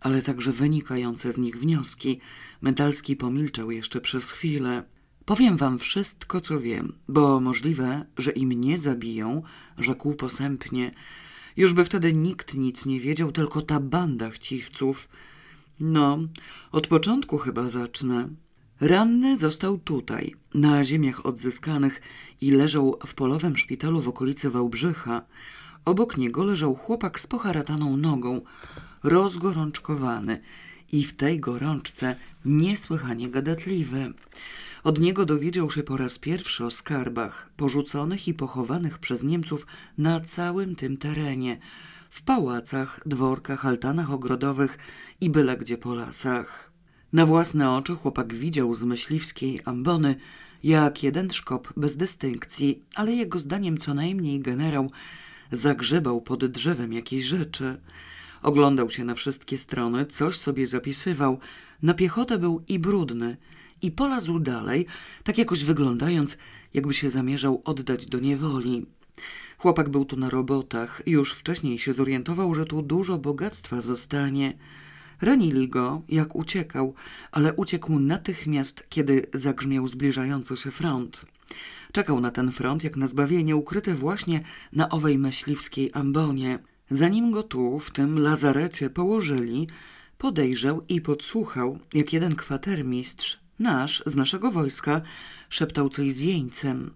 [0.00, 2.20] ale także wynikające z nich wnioski.
[2.60, 4.82] Mentalski pomilczał jeszcze przez chwilę.
[5.24, 9.42] Powiem wam wszystko, co wiem, bo możliwe, że im nie zabiją,
[9.78, 10.90] rzekł posępnie.
[11.56, 15.08] Już by wtedy nikt nic nie wiedział, tylko ta banda chciwców.
[15.80, 16.18] No,
[16.72, 18.28] od początku chyba zacznę.
[18.80, 22.02] Ranny został tutaj, na ziemiach odzyskanych
[22.40, 25.22] i leżał w polowym szpitalu w okolicy Wałbrzycha.
[25.84, 28.40] Obok niego leżał chłopak z poharataną nogą,
[29.02, 30.40] rozgorączkowany
[30.92, 34.12] i w tej gorączce niesłychanie gadatliwy.
[34.84, 39.66] Od niego dowiedział się po raz pierwszy o skarbach porzuconych i pochowanych przez Niemców
[39.98, 41.58] na całym tym terenie,
[42.10, 44.78] w pałacach, dworkach, altanach ogrodowych
[45.20, 46.70] i byle gdzie po lasach.
[47.12, 50.16] Na własne oczy chłopak widział z myśliwskiej ambony,
[50.62, 54.90] jak jeden szkop bez dystynkcji, ale jego zdaniem co najmniej generał,
[55.52, 57.80] zagrzebał pod drzewem jakieś rzeczy.
[58.42, 61.38] Oglądał się na wszystkie strony, coś sobie zapisywał.
[61.82, 63.36] Na piechotę był i brudny,
[63.82, 64.86] i polazł dalej,
[65.24, 66.38] tak jakoś wyglądając,
[66.74, 68.86] jakby się zamierzał oddać do niewoli.
[69.58, 74.52] Chłopak był tu na robotach, już wcześniej się zorientował, że tu dużo bogactwa zostanie.
[75.20, 76.94] Ranili go, jak uciekał,
[77.32, 81.26] ale uciekł natychmiast, kiedy zagrzmiał zbliżający się front.
[81.92, 84.40] Czekał na ten front jak na zbawienie ukryte właśnie
[84.72, 86.58] na owej myśliwskiej ambonie.
[86.90, 89.68] Zanim go tu, w tym lazarecie położyli,
[90.18, 95.00] podejrzał i podsłuchał, jak jeden kwatermistrz, nasz, z naszego wojska,
[95.48, 96.94] szeptał coś z jeńcem.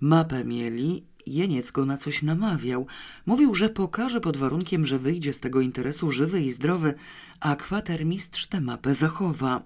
[0.00, 2.86] Mapę mieli Jeniec go na coś namawiał.
[3.26, 6.94] Mówił, że pokaże pod warunkiem, że wyjdzie z tego interesu żywy i zdrowy,
[7.40, 9.62] a kwatermistrz tę mapę zachowa.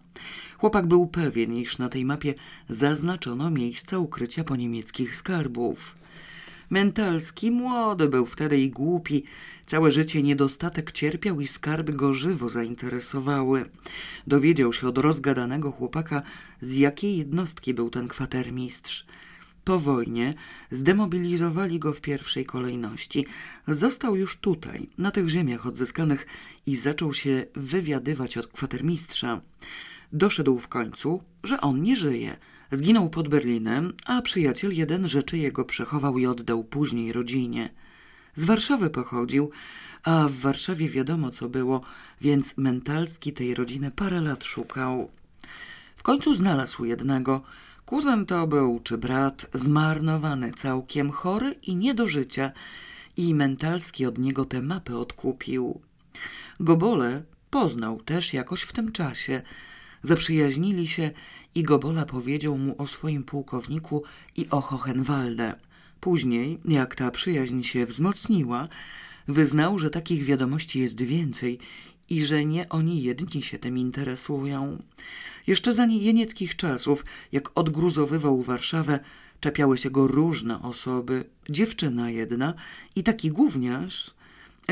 [0.58, 2.34] Chłopak był pewien, iż na tej mapie
[2.68, 5.94] zaznaczono miejsca ukrycia po niemieckich skarbów.
[6.70, 9.24] Mentalski młody był wtedy i głupi.
[9.66, 13.70] Całe życie niedostatek cierpiał i skarby go żywo zainteresowały.
[14.26, 16.22] Dowiedział się od rozgadanego chłopaka,
[16.60, 19.06] z jakiej jednostki był ten kwatermistrz.
[19.64, 20.34] Po wojnie
[20.70, 23.26] zdemobilizowali go w pierwszej kolejności.
[23.66, 26.26] Został już tutaj, na tych ziemiach odzyskanych
[26.66, 29.40] i zaczął się wywiadywać od kwatermistrza.
[30.12, 32.36] Doszedł w końcu, że on nie żyje.
[32.72, 37.70] Zginął pod Berlinem, a przyjaciel jeden rzeczy jego przechował i oddał później rodzinie.
[38.34, 39.50] Z Warszawy pochodził,
[40.02, 41.80] a w Warszawie wiadomo co było,
[42.20, 45.10] więc Mentalski tej rodziny parę lat szukał.
[45.96, 47.42] W końcu znalazł jednego–
[47.88, 52.52] Kuzyn to był, czy brat, zmarnowany całkiem, chory i nie do życia
[53.16, 55.80] i Mentalski od niego te mapy odkupił.
[56.60, 59.42] Gobole poznał też jakoś w tym czasie.
[60.02, 61.10] Zaprzyjaźnili się
[61.54, 64.02] i Gobola powiedział mu o swoim pułkowniku
[64.36, 65.54] i o Hohenwalde.
[66.00, 68.68] Później, jak ta przyjaźń się wzmocniła,
[69.28, 71.58] wyznał, że takich wiadomości jest więcej
[72.10, 74.82] i że nie oni jedni się tym interesują.
[75.46, 79.00] Jeszcze za jenieckich czasów, jak odgruzowywał Warszawę,
[79.40, 82.54] czepiały się go różne osoby, dziewczyna jedna
[82.96, 84.17] i taki gówniarz.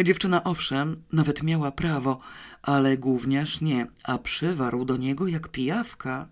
[0.05, 2.19] Dziewczyna owszem, nawet miała prawo,
[2.63, 6.29] ale gówniarz nie, a przywarł do niego jak pijawka.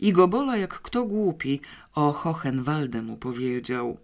[0.00, 1.60] I Gobola, jak kto głupi,
[1.94, 3.98] o Hohenwalde mu powiedział.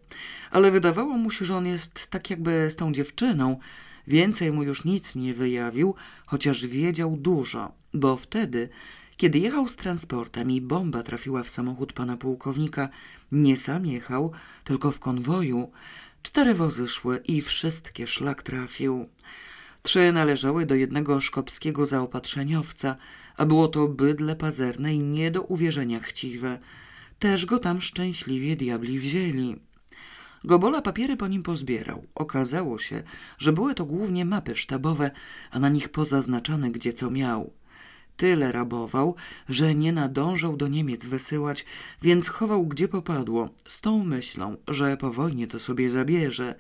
[0.51, 3.59] Ale wydawało mu się, że on jest tak jakby z tą dziewczyną.
[4.07, 5.95] Więcej mu już nic nie wyjawił,
[6.27, 8.69] chociaż wiedział dużo, bo wtedy
[9.21, 12.89] kiedy jechał z transportem i bomba trafiła w samochód pana pułkownika,
[13.33, 14.33] nie sam jechał,
[14.65, 15.71] tylko w konwoju.
[16.23, 19.09] Cztery wozy szły i wszystkie szlak trafił.
[19.83, 22.97] Trzy należały do jednego szkopskiego zaopatrzeniowca,
[23.37, 26.59] a było to bydle pazerne i nie do uwierzenia chciwe.
[27.19, 29.57] Też go tam szczęśliwie diabli wzięli.
[30.45, 32.07] Gobola papiery po nim pozbierał.
[32.15, 33.03] Okazało się,
[33.39, 35.11] że były to głównie mapy sztabowe,
[35.51, 37.53] a na nich pozaznaczane gdzie co miał
[38.17, 39.15] tyle rabował,
[39.49, 41.65] że nie nadążał do Niemiec wysyłać,
[42.03, 46.55] więc chował gdzie popadło, z tą myślą, że po wojnie to sobie zabierze.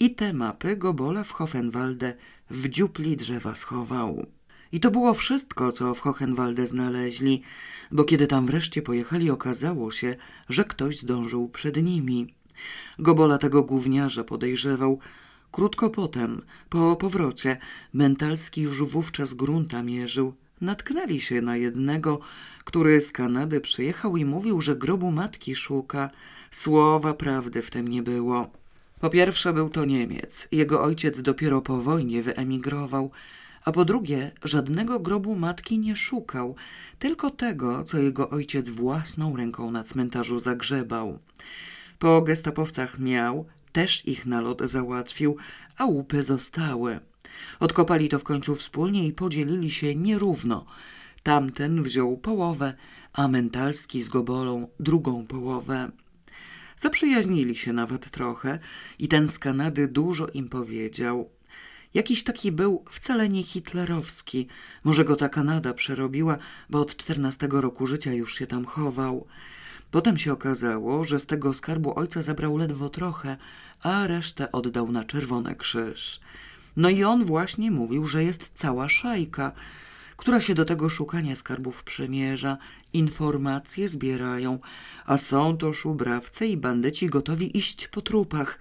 [0.00, 2.14] I te mapy Gobola w Hohenwalde
[2.50, 4.26] w dziupli drzewa schował.
[4.72, 7.42] I to było wszystko, co w Hohenwalde znaleźli,
[7.92, 10.16] bo kiedy tam wreszcie pojechali, okazało się,
[10.48, 12.34] że ktoś zdążył przed nimi.
[12.98, 14.98] Gobola tego gówniarza podejrzewał.
[15.52, 17.56] Krótko potem, po powrocie,
[17.92, 22.20] Mentalski już wówczas grunta mierzył, natknęli się na jednego,
[22.64, 26.10] który z Kanady przyjechał i mówił, że grobu matki szuka.
[26.50, 28.50] Słowa prawdy w tym nie było.
[29.00, 30.48] Po pierwsze był to Niemiec.
[30.52, 33.10] Jego ojciec dopiero po wojnie wyemigrował,
[33.64, 36.54] a po drugie żadnego grobu matki nie szukał,
[36.98, 41.18] tylko tego, co jego ojciec własną ręką na cmentarzu zagrzebał.
[41.98, 45.36] Po gestapowcach miał, też ich nalot załatwił,
[45.76, 47.00] a łupy zostały.
[47.60, 50.66] Odkopali to w końcu wspólnie i podzielili się nierówno.
[51.22, 52.74] Tamten wziął połowę,
[53.12, 55.90] a Mentalski z Gobolą drugą połowę.
[56.76, 58.58] Zaprzyjaźnili się nawet trochę
[58.98, 61.30] i ten z Kanady dużo im powiedział.
[61.94, 64.46] Jakiś taki był wcale nie hitlerowski.
[64.84, 66.38] Może go ta Kanada przerobiła,
[66.70, 69.26] bo od czternastego roku życia już się tam chował.
[69.90, 73.36] Potem się okazało, że z tego skarbu ojca zabrał ledwo trochę,
[73.82, 76.20] a resztę oddał na Czerwony Krzyż.
[76.76, 79.52] No i on właśnie mówił, że jest cała szajka,
[80.16, 82.58] która się do tego szukania skarbów przemierza,
[82.92, 84.58] informacje zbierają,
[85.06, 88.58] a są to szubrawcy i bandyci gotowi iść po trupach.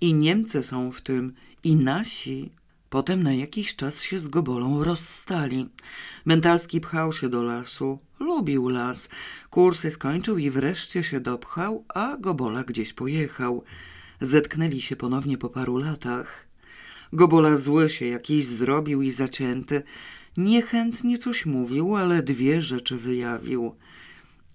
[0.00, 1.34] I Niemcy są w tym,
[1.64, 2.50] i nasi.
[2.90, 5.68] Potem na jakiś czas się z Gobolą rozstali.
[6.24, 9.08] Mentalski pchał się do lasu, lubił las.
[9.50, 13.64] Kursy skończył i wreszcie się dopchał, a Gobola gdzieś pojechał.
[14.20, 16.46] Zetknęli się ponownie po paru latach.
[17.14, 19.82] Gobola zły się jakiś zrobił i zacięty.
[20.36, 23.74] Niechętnie coś mówił, ale dwie rzeczy wyjawił.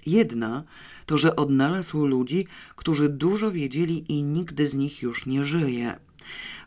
[0.06, 0.64] Jedna
[1.06, 6.00] to, że odnalazł ludzi, którzy dużo wiedzieli i nigdy z nich już nie żyje.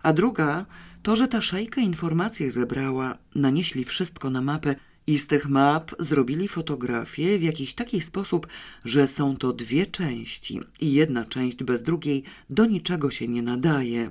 [0.03, 0.67] A druga
[1.03, 4.75] to, że ta szajka informacje zebrała, nanieśli wszystko na mapę
[5.07, 8.47] i z tych map zrobili fotografie w jakiś taki sposób,
[8.85, 14.11] że są to dwie części i jedna część bez drugiej do niczego się nie nadaje.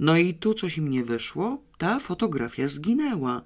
[0.00, 3.42] No i tu coś im nie wyszło, ta fotografia zginęła.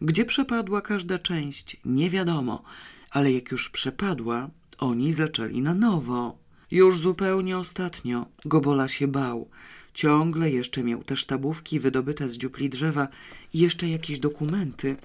[0.00, 2.62] Gdzie przepadła każda część, nie wiadomo,
[3.10, 6.38] ale jak już przepadła, oni zaczęli na nowo.
[6.70, 9.48] Już zupełnie ostatnio Gobola się bał.
[9.94, 13.08] Ciągle jeszcze miał te sztabówki wydobyte z dziupli drzewa
[13.54, 14.96] i jeszcze jakieś dokumenty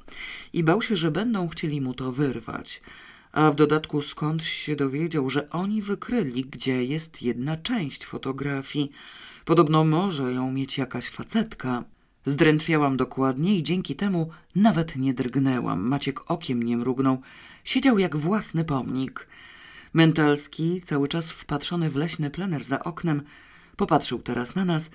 [0.53, 2.81] i bał się, że będą chcieli mu to wyrwać.
[3.31, 8.91] A w dodatku skąd się dowiedział, że oni wykryli, gdzie jest jedna część fotografii.
[9.45, 11.83] Podobno może ją mieć jakaś facetka.
[12.25, 15.87] Zdrętwiałam dokładnie i dzięki temu nawet nie drgnęłam.
[15.87, 17.21] Maciek okiem nie mrugnął.
[17.63, 19.27] Siedział jak własny pomnik.
[19.93, 23.21] Mentalski, cały czas wpatrzony w leśny plener za oknem,
[23.77, 24.89] Popatrzył teraz na nas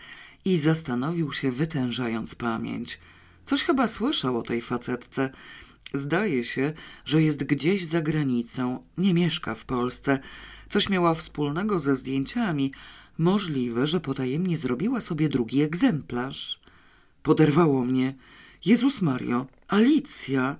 [0.44, 2.98] i zastanowił się, wytężając pamięć.
[3.44, 5.30] Coś chyba słyszał o tej facetce.
[5.94, 6.72] Zdaje się,
[7.04, 10.18] że jest gdzieś za granicą, nie mieszka w Polsce.
[10.70, 12.72] Coś miała wspólnego ze zdjęciami.
[13.18, 16.60] Możliwe, że potajemnie zrobiła sobie drugi egzemplarz.
[17.22, 18.14] Poderwało mnie.
[18.64, 20.56] Jezus Mario, Alicja!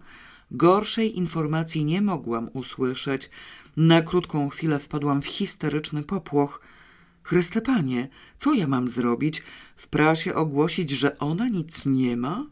[0.50, 3.30] Gorszej informacji nie mogłam usłyszeć.
[3.76, 6.60] Na krótką chwilę wpadłam w histeryczny popłoch–
[7.22, 8.08] Chryste Panie,
[8.38, 9.42] co ja mam zrobić?
[9.76, 12.46] W prasie ogłosić, że ona nic nie ma?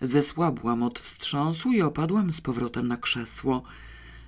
[0.00, 3.62] Zesłabłam od wstrząsu i opadłam z powrotem na krzesło.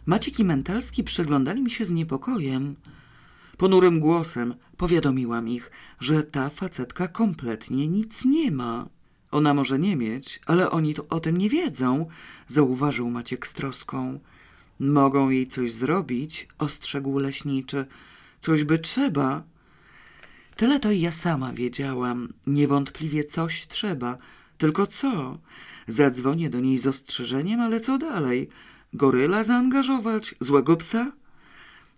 [0.07, 2.76] Maciek i Mentalski przyglądali mi się z niepokojem.
[3.57, 5.70] Ponurym głosem powiadomiłam ich,
[6.01, 8.88] że ta facetka kompletnie nic nie ma.
[9.30, 12.07] Ona może nie mieć, ale oni to o tym nie wiedzą,
[12.49, 14.20] zauważył Maciek z troską.
[14.80, 17.86] Mogą jej coś zrobić, ostrzegł leśniczy.
[18.43, 19.43] Coś by trzeba.
[20.57, 22.32] Tyle to i ja sama wiedziałam.
[22.47, 24.18] Niewątpliwie coś trzeba.
[24.59, 25.38] Tylko co?
[25.88, 28.49] Zadzwonię do niej z ostrzeżeniem, ale co dalej?
[28.93, 30.34] Goryla zaangażować?
[30.40, 31.12] Złego psa?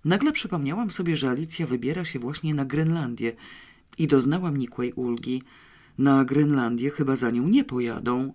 [0.04, 3.32] Nagle przypomniałam sobie, że Alicja wybiera się właśnie na Grenlandię
[3.98, 5.42] i doznałam nikłej ulgi.
[5.98, 8.32] Na Grenlandię chyba za nią nie pojadą.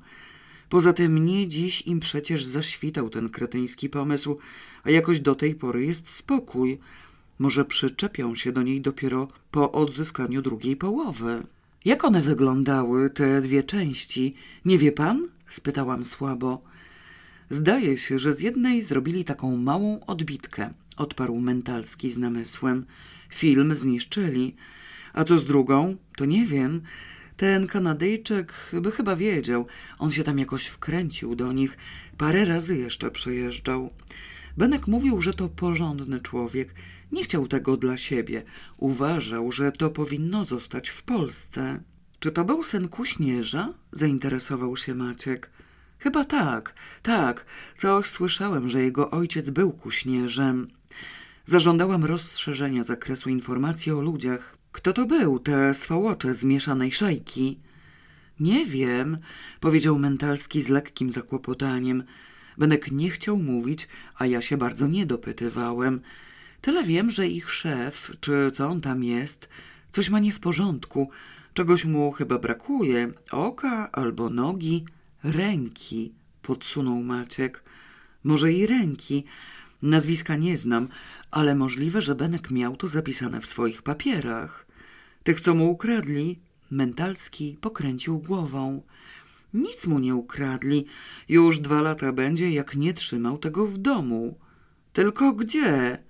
[0.69, 4.37] Poza tym nie dziś im przecież zaświtał ten kretyński pomysł,
[4.83, 6.79] a jakoś do tej pory jest spokój.
[7.39, 11.43] Może przyczepią się do niej dopiero po odzyskaniu drugiej połowy.
[11.85, 14.35] Jak one wyglądały, te dwie części?
[14.65, 15.27] Nie wie pan?
[15.49, 16.61] spytałam słabo.
[17.49, 22.85] Zdaje się, że z jednej zrobili taką małą odbitkę, odparł Mentalski z namysłem.
[23.29, 24.55] Film zniszczyli.
[25.13, 25.95] A co z drugą?
[26.17, 26.81] To nie wiem.
[27.37, 29.67] Ten Kanadyjczyk by chyba wiedział.
[29.99, 31.77] On się tam jakoś wkręcił do nich.
[32.17, 33.89] Parę razy jeszcze przyjeżdżał.
[34.57, 36.73] Benek mówił, że to porządny człowiek.
[37.11, 38.43] Nie chciał tego dla siebie.
[38.77, 41.83] Uważał, że to powinno zostać w Polsce.
[42.19, 43.73] Czy to był sen kuśnierza?
[43.91, 45.49] Zainteresował się Maciek.
[45.99, 47.45] Chyba tak, tak.
[47.77, 50.67] Coś słyszałem, że jego ojciec był kuśnierzem.
[51.45, 54.57] Zażądałam rozszerzenia zakresu informacji o ludziach.
[54.71, 57.59] Kto to był, te swałocze z mieszanej szajki?
[58.39, 59.17] Nie wiem,
[59.59, 62.03] powiedział Mentalski z lekkim zakłopotaniem.
[62.57, 66.01] Benek nie chciał mówić, a ja się bardzo nie dopytywałem.
[66.61, 69.49] Tyle wiem, że ich szef, czy co on tam jest,
[69.91, 71.09] coś ma nie w porządku.
[71.53, 73.11] Czegoś mu chyba brakuje.
[73.31, 74.85] Oka albo nogi.
[75.23, 77.63] Ręki, podsunął Maciek.
[78.23, 79.23] Może i ręki.
[79.81, 80.87] Nazwiska nie znam,
[81.31, 84.65] ale możliwe, że Benek miał to zapisane w swoich papierach.
[85.23, 86.39] Tych, co mu ukradli,
[86.71, 88.81] Mentalski pokręcił głową.
[89.53, 90.85] Nic mu nie ukradli.
[91.29, 94.37] Już dwa lata będzie, jak nie trzymał tego w domu.
[94.93, 96.03] Tylko gdzie?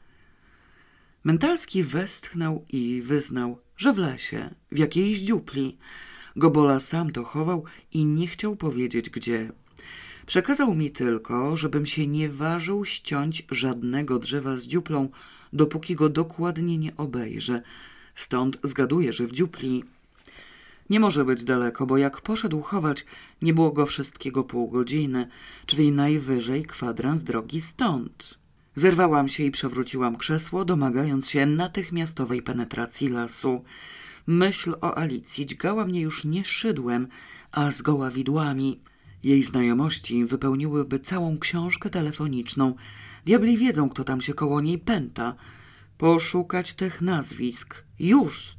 [1.24, 5.78] Mentalski westchnął i wyznał, że w lesie, w jakiejś dziupli.
[6.36, 7.64] Gobola sam to chował
[7.94, 9.52] i nie chciał powiedzieć gdzie.
[10.26, 15.10] Przekazał mi tylko, żebym się nie ważył ściąć żadnego drzewa z dziuplą,
[15.54, 17.62] dopóki go dokładnie nie obejrzę.
[18.16, 19.84] Stąd zgaduję, że w dziupli
[20.90, 23.06] nie może być daleko, bo jak poszedł chować,
[23.42, 25.28] nie było go wszystkiego pół godziny,
[25.66, 28.39] czyli najwyżej kwadrans drogi stąd.
[28.80, 33.64] Zerwałam się i przewróciłam krzesło, domagając się natychmiastowej penetracji lasu.
[34.28, 37.08] Myśl o Alicji dźgała mnie już nie szydłem,
[37.52, 38.82] a zgoła widłami.
[39.24, 42.76] Jej znajomości wypełniłyby całą książkę telefoniczną.
[43.26, 45.36] Diabli wiedzą, kto tam się koło niej pęta.
[45.98, 47.84] Poszukać tych nazwisk.
[48.00, 48.58] Już!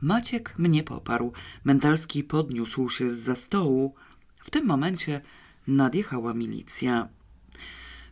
[0.00, 1.32] Maciek mnie poparł.
[1.64, 3.94] Mentalski podniósł się z za stołu.
[4.42, 5.20] W tym momencie
[5.66, 7.08] nadjechała milicja.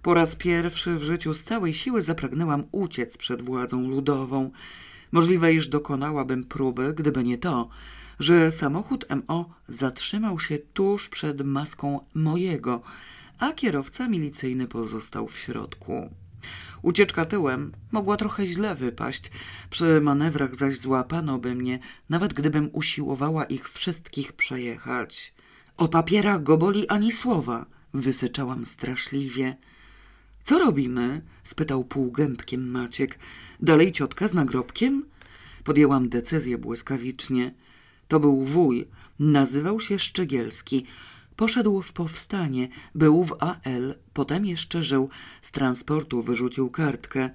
[0.02, 4.50] Po raz pierwszy w życiu z całej siły zapragnęłam uciec przed władzą ludową.
[5.12, 7.68] Możliwe, iż dokonałabym próby, gdyby nie to,
[8.20, 12.82] że samochód MO zatrzymał się tuż przed maską mojego,
[13.38, 16.10] a kierowca milicyjny pozostał w środku.
[16.82, 19.30] Ucieczka tyłem mogła trochę źle wypaść,
[19.70, 21.78] przy manewrach zaś złapano by mnie,
[22.08, 25.34] nawet gdybym usiłowała ich wszystkich przejechać.
[25.76, 29.56] O papierach Goboli ani słowa, wysyczałam straszliwie.
[30.42, 31.22] Co robimy?
[31.44, 33.18] spytał półgębkiem Maciek.
[33.60, 35.04] Dalej ciotka z nagrobkiem?
[35.64, 37.54] Podjęłam decyzję błyskawicznie.
[38.08, 38.88] To był wuj,
[39.18, 40.86] nazywał się Szczegielski.
[41.36, 45.08] Poszedł w powstanie, był w AL, potem jeszcze żył,
[45.42, 47.30] z transportu wyrzucił kartkę.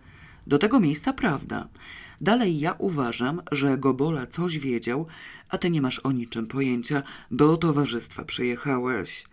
[0.48, 1.68] Do tego miejsca prawda.
[2.22, 5.08] Dalej ja uważam, że Gobola coś wiedział,
[5.50, 9.26] a ty nie masz o niczym pojęcia, do towarzystwa przyjechałeś.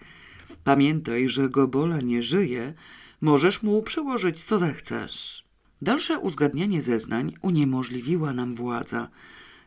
[0.65, 2.75] Pamiętaj, że Gobola nie żyje,
[3.23, 5.45] możesz mu przyłożyć co zechcesz.
[5.83, 9.09] Dalsze uzgadnianie zeznań uniemożliwiła nam władza.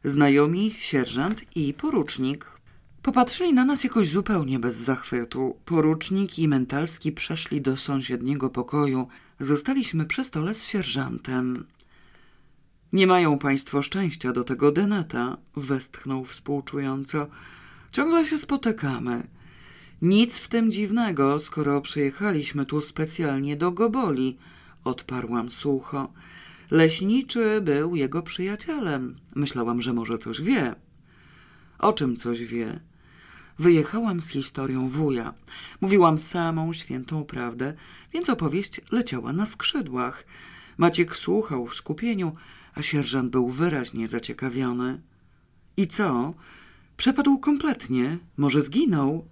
[0.03, 2.55] Znajomi, sierżant i porucznik
[3.05, 5.59] Popatrzyli na nas jakoś zupełnie bez zachwytu.
[5.65, 9.07] Porucznik i Mentalski przeszli do sąsiedniego pokoju.
[9.39, 11.65] Zostaliśmy przy stole z sierżantem.
[12.93, 17.27] Nie mają państwo szczęścia do tego denata, westchnął współczująco.
[17.91, 19.27] Ciągle się spotykamy.
[20.01, 24.37] Nic w tym dziwnego, skoro przyjechaliśmy tu specjalnie do Goboli,
[24.83, 26.13] odparłam sucho.
[26.71, 29.15] Leśniczy był jego przyjacielem.
[29.35, 30.75] Myślałam, że może coś wie.
[31.79, 32.79] O czym coś wie?
[33.59, 35.33] Wyjechałam z historią wuja.
[35.81, 37.73] Mówiłam samą świętą prawdę,
[38.13, 40.25] więc opowieść leciała na skrzydłach.
[40.77, 42.35] Maciek słuchał w skupieniu,
[42.73, 45.01] a sierżant był wyraźnie zaciekawiony.
[45.77, 46.33] I co?
[46.97, 48.17] Przepadł kompletnie.
[48.37, 49.27] Może zginął?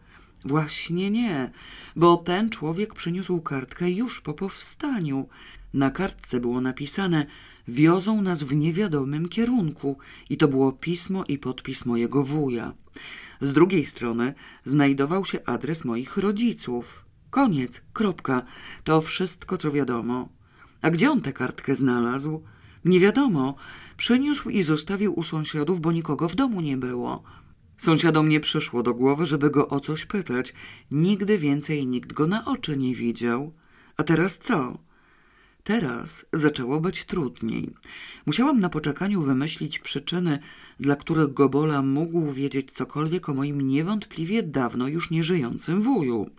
[0.45, 1.51] Właśnie nie,
[1.95, 5.27] bo ten człowiek przyniósł kartkę już po powstaniu.
[5.73, 7.25] Na kartce było napisane
[7.67, 9.97] wiozą nas w niewiadomym kierunku
[10.29, 12.73] i to było pismo i podpis mojego wuja.
[13.41, 14.33] Z drugiej strony
[14.65, 17.05] znajdował się adres moich rodziców.
[17.29, 18.43] Koniec, kropka.
[18.83, 20.29] To wszystko, co wiadomo.
[20.81, 22.41] A gdzie on tę kartkę znalazł?
[22.85, 23.55] Nie wiadomo.
[23.97, 27.23] Przyniósł i zostawił u sąsiadów, bo nikogo w domu nie było.
[27.77, 30.53] Sąsiadom nie przyszło do głowy, żeby go o coś pytać.
[30.91, 33.53] Nigdy więcej nikt go na oczy nie widział.
[33.97, 34.77] A teraz co?
[35.63, 37.73] Teraz zaczęło być trudniej.
[38.25, 40.39] Musiałam na poczekaniu wymyślić przyczyny,
[40.79, 46.29] dla których Gobola mógł wiedzieć cokolwiek o moim niewątpliwie dawno już nieżyjącym wuju.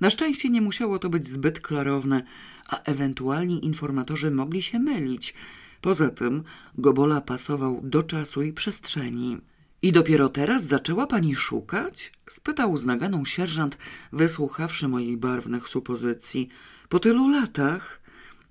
[0.00, 2.22] Na szczęście nie musiało to być zbyt klarowne,
[2.68, 5.34] a ewentualni informatorzy mogli się mylić.
[5.80, 6.42] Poza tym
[6.78, 9.38] Gobola pasował do czasu i przestrzeni.
[9.82, 12.12] I dopiero teraz zaczęła pani szukać?
[12.30, 13.78] spytał z naganą sierżant,
[14.12, 16.48] wysłuchawszy moich barwnych supozycji.
[16.88, 18.00] Po tylu latach?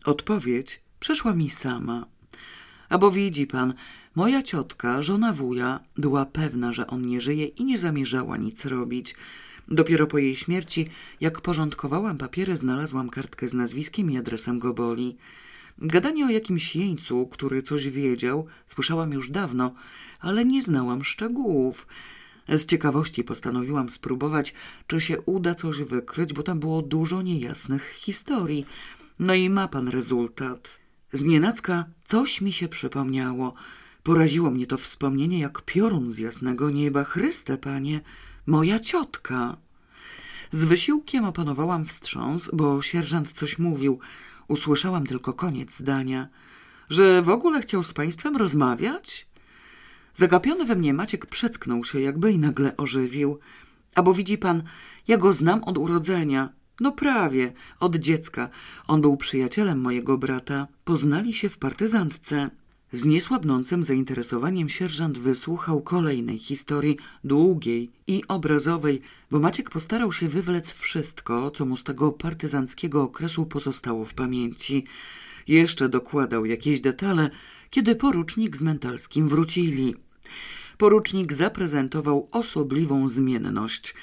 [0.05, 2.05] Odpowiedź przeszła mi sama.
[2.89, 3.73] A bo widzi pan,
[4.15, 9.15] moja ciotka, żona wuja, była pewna, że on nie żyje i nie zamierzała nic robić.
[9.67, 10.89] Dopiero po jej śmierci,
[11.21, 15.17] jak porządkowałam papiery, znalazłam kartkę z nazwiskiem i adresem Goboli.
[15.81, 19.73] Gadanie o jakimś jeńcu, który coś wiedział, słyszałam już dawno,
[20.19, 21.87] ale nie znałam szczegółów.
[22.47, 24.53] Z ciekawości postanowiłam spróbować,
[24.87, 28.65] czy się uda coś wykryć, bo tam było dużo niejasnych historii.
[29.19, 30.79] No i ma pan rezultat.
[31.13, 33.53] Znienacka coś mi się przypomniało.
[34.03, 37.03] Poraziło mnie to wspomnienie jak piorun z jasnego nieba.
[37.03, 38.01] Chryste, panie,
[38.45, 39.57] moja ciotka.
[40.51, 43.99] Z wysiłkiem opanowałam wstrząs, bo sierżant coś mówił.
[44.49, 46.27] Usłyszałam tylko koniec zdania.
[46.89, 49.27] Że w ogóle chciał z państwem rozmawiać?
[50.15, 53.39] Zagapiony we mnie Maciek przecknął się jakby i nagle ożywił.
[53.95, 54.63] A bo widzi pan,
[55.07, 56.49] ja go znam od urodzenia.
[56.79, 58.49] No prawie, od dziecka.
[58.87, 60.67] On był przyjacielem mojego brata.
[60.83, 62.49] Poznali się w partyzantce.
[62.91, 70.71] Z niesłabnącym zainteresowaniem sierżant wysłuchał kolejnej historii, długiej i obrazowej, bo Maciek postarał się wywlec
[70.71, 74.85] wszystko, co mu z tego partyzanckiego okresu pozostało w pamięci.
[75.47, 77.29] Jeszcze dokładał jakieś detale,
[77.69, 79.95] kiedy porucznik z Mentalskim wrócili.
[80.77, 83.95] Porucznik zaprezentował osobliwą zmienność.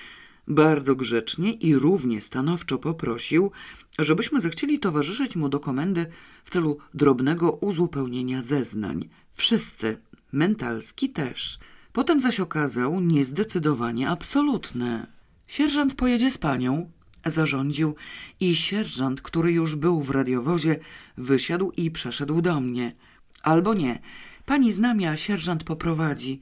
[0.49, 3.51] Bardzo grzecznie i równie stanowczo poprosił,
[3.99, 6.07] żebyśmy zechcieli towarzyszyć mu do komendy
[6.45, 9.09] w celu drobnego uzupełnienia zeznań.
[9.33, 9.99] Wszyscy,
[10.33, 11.59] Mentalski też.
[11.93, 15.07] Potem zaś okazał niezdecydowanie absolutne.
[15.49, 16.91] Sierżant pojedzie z panią,
[17.27, 17.95] zarządził
[18.41, 20.79] i sierżant, który już był w radiowozie,
[21.17, 22.95] wysiadł i przeszedł do mnie.
[23.43, 23.99] Albo nie,
[24.47, 26.41] pani z nami, a sierżant poprowadzi.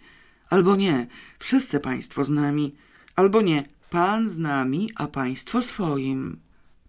[0.50, 1.06] Albo nie,
[1.38, 2.74] wszyscy państwo z nami.
[3.16, 6.40] Albo nie, pan z nami, a państwo swoim.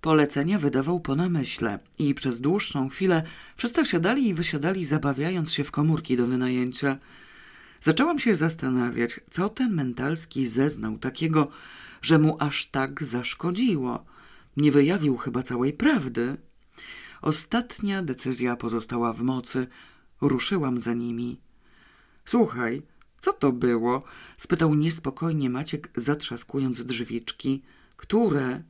[0.02, 3.24] Polecenia wydawał po namyśle i przez dłuższą chwilę
[3.58, 6.98] wszyscy wsiadali i wysiadali, zabawiając się w komórki do wynajęcia.
[7.82, 11.48] Zaczęłam się zastanawiać, co ten mentalski zeznał takiego,
[12.02, 14.06] że mu aż tak zaszkodziło.
[14.58, 16.38] Nie wyjawił chyba całej prawdy.
[17.22, 19.68] Ostatnia decyzja pozostała w mocy.
[20.22, 21.40] Ruszyłam za nimi.
[22.26, 22.82] Słuchaj,
[23.26, 24.04] co to było?
[24.38, 27.62] spytał niespokojnie Maciek, zatrzaskując drzwiczki.
[27.98, 28.64] Które?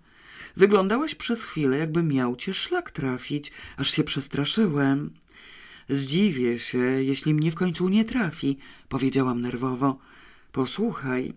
[0.58, 5.14] Wyglądałeś przez chwilę, jakby miał cię szlak trafić, aż się przestraszyłem.
[5.90, 8.58] Zdziwię się, jeśli mnie w końcu nie trafi,
[8.90, 9.98] powiedziałam nerwowo.
[10.52, 11.34] Posłuchaj,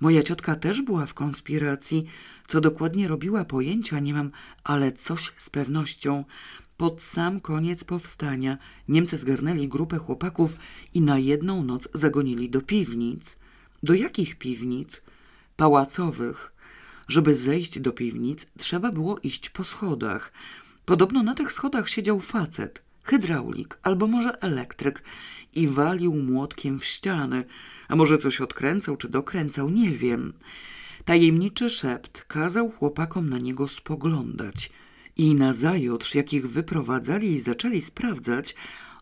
[0.00, 2.06] moja ciotka też była w konspiracji.
[2.46, 4.30] Co dokładnie robiła pojęcia nie mam,
[4.64, 6.24] ale coś z pewnością.
[6.76, 8.58] Pod sam koniec powstania
[8.88, 10.56] Niemcy zgarnęli grupę chłopaków
[10.94, 13.38] i na jedną noc zagonili do piwnic.
[13.82, 15.02] Do jakich piwnic?
[15.56, 16.52] Pałacowych.
[17.08, 20.32] Żeby zejść do piwnic, trzeba było iść po schodach.
[20.84, 25.02] Podobno na tych schodach siedział facet, hydraulik albo może elektryk
[25.54, 27.44] i walił młotkiem w ściany,
[27.88, 30.32] a może coś odkręcał czy dokręcał, nie wiem.
[31.04, 34.70] Tajemniczy szept kazał chłopakom na niego spoglądać–
[35.16, 38.54] i nazajutrz, jak ich wyprowadzali i zaczęli sprawdzać,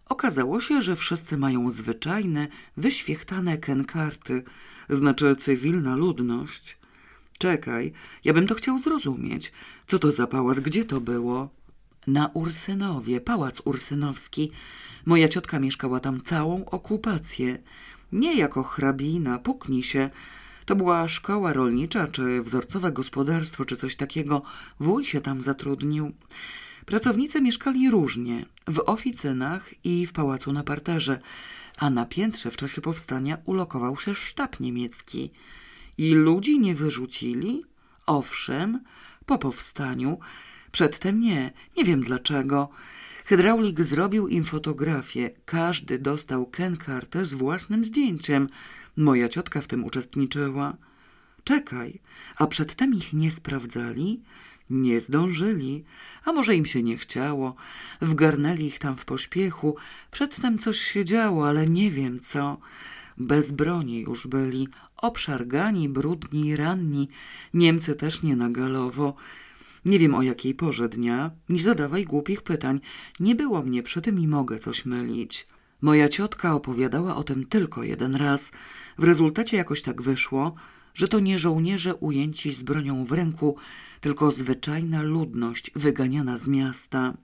[0.09, 4.43] okazało się, że wszyscy mają zwyczajne, wyświechtane kenkarty,
[4.89, 6.79] znaczy cywilna ludność.
[7.39, 7.93] Czekaj,
[8.25, 9.53] ja bym to chciał zrozumieć.
[9.87, 11.51] Co to za pałac, gdzie to było?
[12.07, 14.51] Na Ursynowie, pałac ursynowski.
[15.07, 17.59] Moja ciotka mieszkała tam całą okupację.
[18.13, 20.11] Nie jako hrabina, puknij się,
[20.71, 24.43] to była szkoła rolnicza, czy wzorcowe gospodarstwo, czy coś takiego.
[24.81, 26.13] Wuj się tam zatrudnił.
[26.87, 31.21] Pracownicy mieszkali różnie, w oficynach i w pałacu na parterze,
[31.79, 35.31] a na piętrze w czasie powstania ulokował się sztab niemiecki.
[35.99, 37.65] I ludzi nie wyrzucili?
[38.07, 38.81] Owszem,
[39.27, 40.19] po powstaniu.
[40.73, 42.69] Przedtem nie, nie wiem dlaczego.
[43.31, 45.31] Hydraulik zrobił im fotografię.
[45.45, 48.49] Każdy dostał kenkartę z własnym zdjęciem–
[48.97, 50.77] Moja ciotka w tym uczestniczyła.
[51.45, 52.01] Czekaj,
[52.37, 54.21] a przedtem ich nie sprawdzali?
[54.71, 55.85] Nie zdążyli,
[56.25, 57.55] a może im się nie chciało.
[58.01, 59.77] Wgarnęli ich tam w pośpiechu.
[60.11, 62.59] Przedtem coś się działo, ale nie wiem co.
[63.19, 67.09] Bez broni już byli, obszargani, brudni, ranni.
[67.55, 69.15] Niemcy też nie na galowo.
[69.85, 71.31] Nie wiem o jakiej porze dnia.
[71.49, 72.81] Nie zadawaj głupich pytań.
[73.21, 75.47] Nie było mnie przy tym i mogę coś mylić.
[75.81, 78.53] Moja ciotka opowiadała o tym tylko jeden raz.
[78.99, 80.55] W rezultacie jakoś tak wyszło,
[80.95, 83.57] że to nie żołnierze ujęci z bronią w ręku,
[84.01, 87.15] tylko zwyczajna ludność wyganiana z miasta.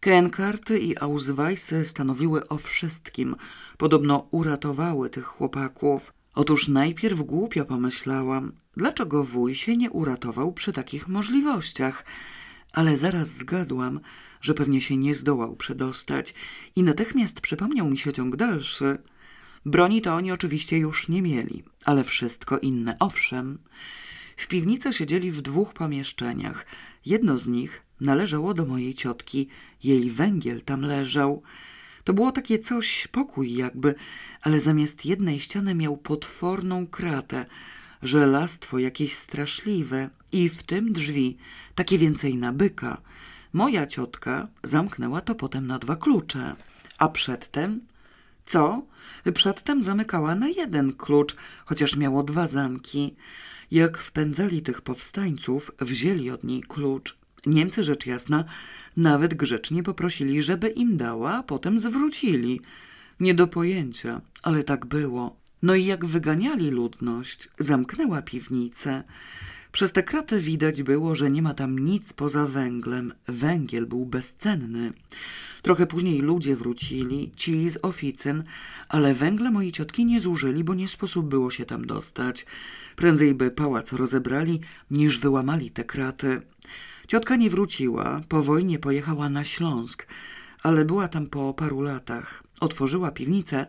[0.00, 3.36] Kenkarty i Ausweisy stanowiły o wszystkim.
[3.78, 6.12] Podobno uratowały tych chłopaków.
[6.38, 12.04] Otóż najpierw głupio pomyślałam, dlaczego wuj się nie uratował przy takich możliwościach.
[12.72, 14.00] Ale zaraz zgadłam,
[14.40, 16.34] że pewnie się nie zdołał przedostać
[16.76, 18.98] i natychmiast przypomniał mi się ciąg dalszy.
[19.66, 23.58] Broni to oni oczywiście już nie mieli, ale wszystko inne owszem.
[24.36, 26.66] W piwnicy siedzieli w dwóch pomieszczeniach.
[27.06, 29.48] Jedno z nich należało do mojej ciotki.
[29.84, 31.42] Jej węgiel tam leżał.
[32.08, 33.94] To było takie coś, pokój jakby,
[34.42, 37.46] ale zamiast jednej ściany miał potworną kratę,
[38.02, 41.36] żelastwo jakieś straszliwe i w tym drzwi,
[41.74, 43.00] takie więcej na byka.
[43.52, 46.56] Moja ciotka zamknęła to potem na dwa klucze,
[46.98, 47.80] a przedtem
[48.46, 48.82] co?
[49.34, 53.16] Przedtem zamykała na jeden klucz, chociaż miało dwa zamki.
[53.70, 57.17] Jak wpędzali tych powstańców, wzięli od niej klucz.
[57.46, 58.44] Niemcy, rzecz jasna,
[58.96, 62.60] nawet grzecznie poprosili, żeby im dała, a potem zwrócili.
[63.20, 65.36] Nie do pojęcia, ale tak było.
[65.62, 69.04] No i jak wyganiali ludność, zamknęła piwnicę.
[69.72, 73.12] Przez te kraty widać było, że nie ma tam nic poza węglem.
[73.28, 74.92] Węgiel był bezcenny.
[75.62, 78.44] Trochę później ludzie wrócili, ci z oficyn,
[78.88, 82.46] ale węgla moi ciotki nie zużyli, bo nie sposób było się tam dostać.
[82.96, 84.60] Prędzej by pałac rozebrali,
[84.90, 86.42] niż wyłamali te kraty.
[87.08, 90.06] Ciotka nie wróciła, po wojnie pojechała na Śląsk,
[90.62, 92.42] ale była tam po paru latach.
[92.60, 93.66] Otworzyła piwnicę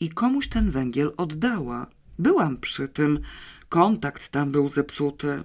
[0.00, 1.86] i komuś ten węgiel oddała.
[2.18, 3.20] Byłam przy tym.
[3.68, 5.44] Kontakt tam był zepsuty.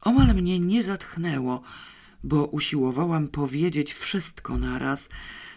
[0.00, 1.62] Omal mnie nie zatchnęło,
[2.24, 5.08] bo usiłowałam powiedzieć wszystko naraz.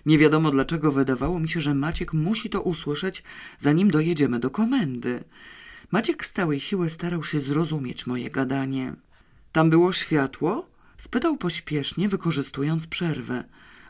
[0.05, 3.23] Nie wiadomo dlaczego wydawało mi się, że Maciek musi to usłyszeć,
[3.59, 5.23] zanim dojedziemy do komendy.
[5.91, 8.93] Maciek z całej siły starał się zrozumieć moje gadanie.
[9.51, 10.76] Tam było światło?
[10.97, 13.43] Spytał pośpiesznie, wykorzystując przerwę.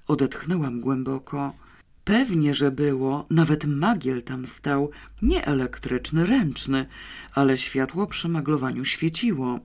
[0.07, 1.53] Odetchnęłam głęboko.
[2.03, 6.85] Pewnie, że było, nawet magiel tam stał, nie elektryczny, ręczny,
[7.33, 9.59] ale światło przy maglowaniu świeciło.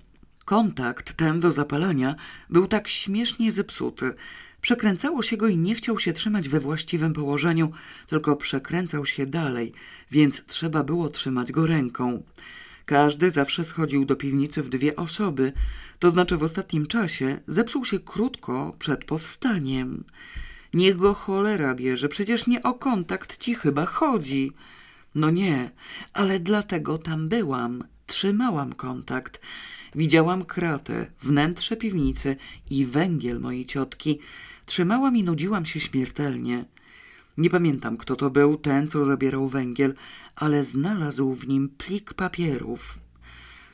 [0.44, 2.14] Kontakt ten do zapalania
[2.50, 4.14] był tak śmiesznie zepsuty.
[4.60, 7.72] Przekręcało się go i nie chciał się trzymać we właściwym położeniu,
[8.06, 9.72] tylko przekręcał się dalej,
[10.10, 12.22] więc trzeba było trzymać go ręką.
[12.86, 15.52] Każdy zawsze schodził do piwnicy w dwie osoby,
[15.98, 20.04] to znaczy w ostatnim czasie zepsuł się krótko przed powstaniem.
[20.74, 24.52] Niech go cholera bierze, przecież nie o kontakt ci chyba chodzi.
[25.14, 25.70] No nie,
[26.12, 27.84] ale dlatego tam byłam.
[28.06, 29.40] Trzymałam kontakt.
[29.94, 32.36] Widziałam kratę, wnętrze piwnicy
[32.70, 34.18] i węgiel mojej ciotki.
[34.66, 36.64] Trzymałam i nudziłam się śmiertelnie.
[37.38, 39.94] Nie pamiętam, kto to był, ten, co zabierał węgiel,
[40.36, 42.98] ale znalazł w nim plik papierów.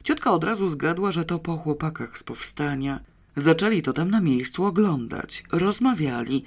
[0.02, 3.01] Ciotka od razu zgadła, że to po chłopakach z powstania.
[3.36, 6.44] Zaczęli to tam na miejscu oglądać, rozmawiali.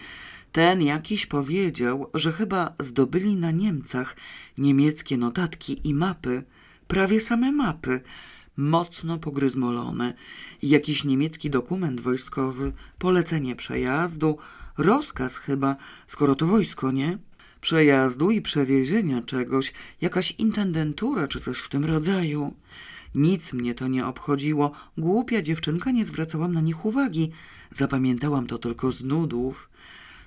[0.51, 4.15] Ten jakiś powiedział, że chyba zdobyli na Niemcach
[4.57, 6.43] niemieckie notatki i mapy,
[6.87, 8.01] prawie same mapy,
[8.57, 10.13] mocno pogryzmolone,
[10.63, 14.37] jakiś niemiecki dokument wojskowy, polecenie przejazdu,
[14.77, 15.75] rozkaz chyba,
[16.07, 17.17] skoro to wojsko, nie?
[17.61, 22.53] Przejazdu i przewiezienia czegoś, jakaś intendentura czy coś w tym rodzaju.
[23.15, 27.31] Nic mnie to nie obchodziło, głupia dziewczynka nie zwracałam na nich uwagi,
[27.71, 29.69] zapamiętałam to tylko z nudów.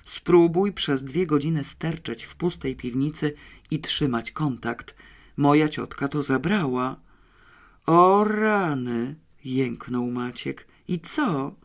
[0.05, 3.33] Spróbuj przez dwie godziny sterczeć w pustej piwnicy
[3.71, 4.95] i trzymać kontakt.
[5.37, 6.95] Moja ciotka to zabrała.
[7.85, 9.15] O rany,
[9.45, 10.67] jęknął Maciek.
[10.87, 11.55] I co?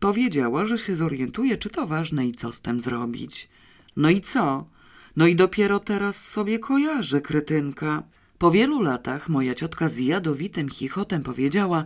[0.00, 3.48] Powiedziała, że się zorientuje, czy to ważne i co z tym zrobić.
[3.96, 4.66] No i co?
[5.16, 8.02] No i dopiero teraz sobie kojarzę, kretynka.
[8.38, 11.84] Po wielu latach moja ciotka z jadowitym chichotem powiedziała,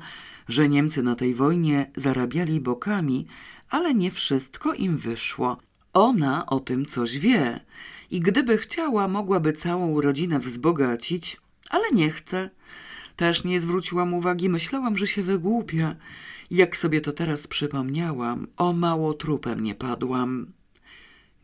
[0.49, 3.27] że Niemcy na tej wojnie zarabiali bokami,
[3.71, 5.59] ale nie wszystko im wyszło.
[5.93, 7.61] Ona o tym coś wie
[8.11, 12.51] i gdyby chciała, mogłaby całą rodzinę wzbogacić, ale nie chce.
[13.17, 15.97] Też nie zwróciłam uwagi, myślałam, że się wygłupia.
[16.51, 20.47] Jak sobie to teraz przypomniałam, o mało trupem nie padłam.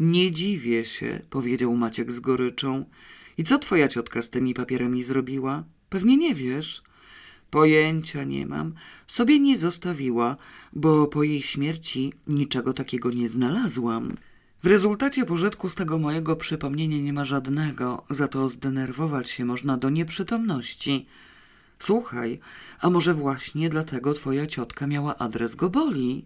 [0.00, 2.84] Nie dziwię się, powiedział Maciek z goryczą.
[3.38, 5.64] I co twoja ciotka z tymi papierami zrobiła?
[5.88, 6.82] Pewnie nie wiesz.
[7.50, 8.74] Pojęcia nie mam.
[9.06, 10.36] Sobie nie zostawiła,
[10.72, 14.16] bo po jej śmierci niczego takiego nie znalazłam.
[14.62, 19.76] W rezultacie pożytku z tego mojego przypomnienia nie ma żadnego, za to zdenerwować się można
[19.76, 21.06] do nieprzytomności.
[21.82, 22.40] Słuchaj,
[22.80, 26.24] a może właśnie dlatego twoja ciotka miała adres Goboli?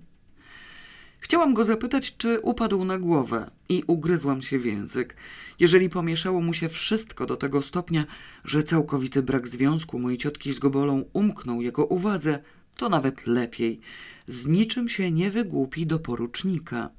[1.21, 5.17] Chciałam go zapytać, czy upadł na głowę i ugryzłam się w język.
[5.61, 8.05] Jeżeli pomieszało mu się wszystko do tego stopnia,
[8.45, 12.39] że całkowity brak związku mojej ciotki z Gobolą umknął jego uwadze,
[12.77, 13.81] to nawet lepiej.
[14.29, 16.91] Z niczym się nie wygłupi do porucznika.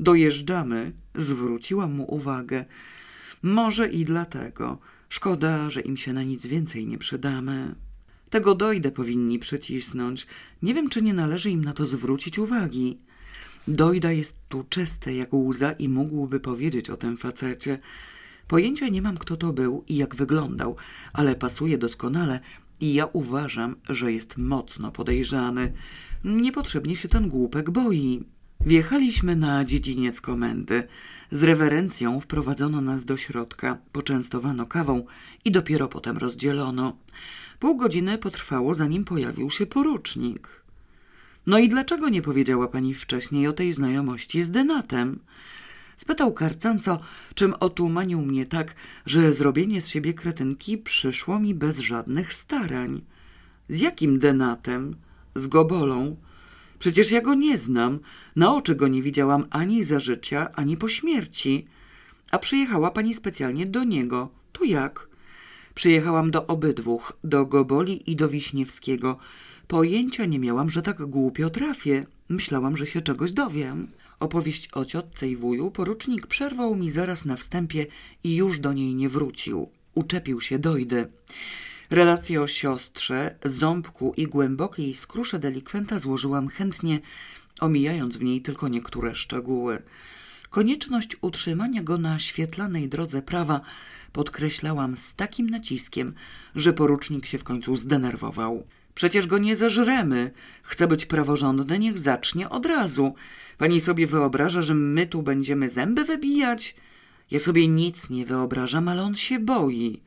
[0.00, 2.64] Dojeżdżamy, zwróciłam mu uwagę.
[3.42, 4.78] Może i dlatego.
[5.12, 7.74] Szkoda, że im się na nic więcej nie przydamy.
[8.30, 10.26] Tego dojdę powinni przycisnąć.
[10.62, 12.98] Nie wiem, czy nie należy im na to zwrócić uwagi.
[13.68, 17.78] Dojda jest tu czyste jak łza i mógłby powiedzieć o tym facecie.
[18.48, 20.76] Pojęcia nie mam, kto to był i jak wyglądał,
[21.12, 22.40] ale pasuje doskonale
[22.80, 25.72] i ja uważam, że jest mocno podejrzany.
[26.24, 28.24] Niepotrzebnie się ten głupek boi.
[28.66, 30.88] Wjechaliśmy na dziedziniec komendy.
[31.30, 35.04] Z rewerencją wprowadzono nas do środka, poczęstowano kawą
[35.44, 36.96] i dopiero potem rozdzielono.
[37.58, 40.48] Pół godziny potrwało, zanim pojawił się porucznik.
[41.46, 45.18] No i dlaczego nie powiedziała pani wcześniej o tej znajomości z Denatem?
[45.96, 47.00] Spytał karcanco,
[47.34, 48.74] czym otumanił mnie tak,
[49.06, 53.00] że zrobienie z siebie kretynki przyszło mi bez żadnych starań.
[53.68, 54.96] Z jakim Denatem?
[55.34, 56.16] Z Gobolą?
[56.82, 57.98] Przecież ja go nie znam.
[58.36, 61.66] Na oczy go nie widziałam ani za życia, ani po śmierci.
[62.30, 64.30] A przyjechała pani specjalnie do niego.
[64.52, 65.08] To jak?
[65.74, 69.18] Przyjechałam do obydwóch, do Goboli i do Wiśniewskiego.
[69.68, 72.06] Pojęcia nie miałam, że tak głupio trafię.
[72.28, 73.88] Myślałam, że się czegoś dowiem.
[74.20, 77.86] Opowieść o ciotce i wuju porucznik przerwał mi zaraz na wstępie
[78.24, 79.68] i już do niej nie wrócił.
[79.94, 81.06] Uczepił się dojdy.
[81.92, 87.00] Relację o siostrze, ząbku i głębokiej skrusze delikwenta złożyłam chętnie,
[87.60, 89.82] omijając w niej tylko niektóre szczegóły.
[90.50, 93.60] Konieczność utrzymania go na świetlanej drodze prawa
[94.12, 96.14] podkreślałam z takim naciskiem,
[96.54, 98.66] że porucznik się w końcu zdenerwował.
[98.94, 100.30] Przecież go nie zeżremy.
[100.62, 103.14] Chce być praworządny, niech zacznie od razu.
[103.58, 106.74] Pani sobie wyobraża, że my tu będziemy zęby wybijać?
[107.30, 110.00] Ja sobie nic nie wyobrażam, ale on się boi.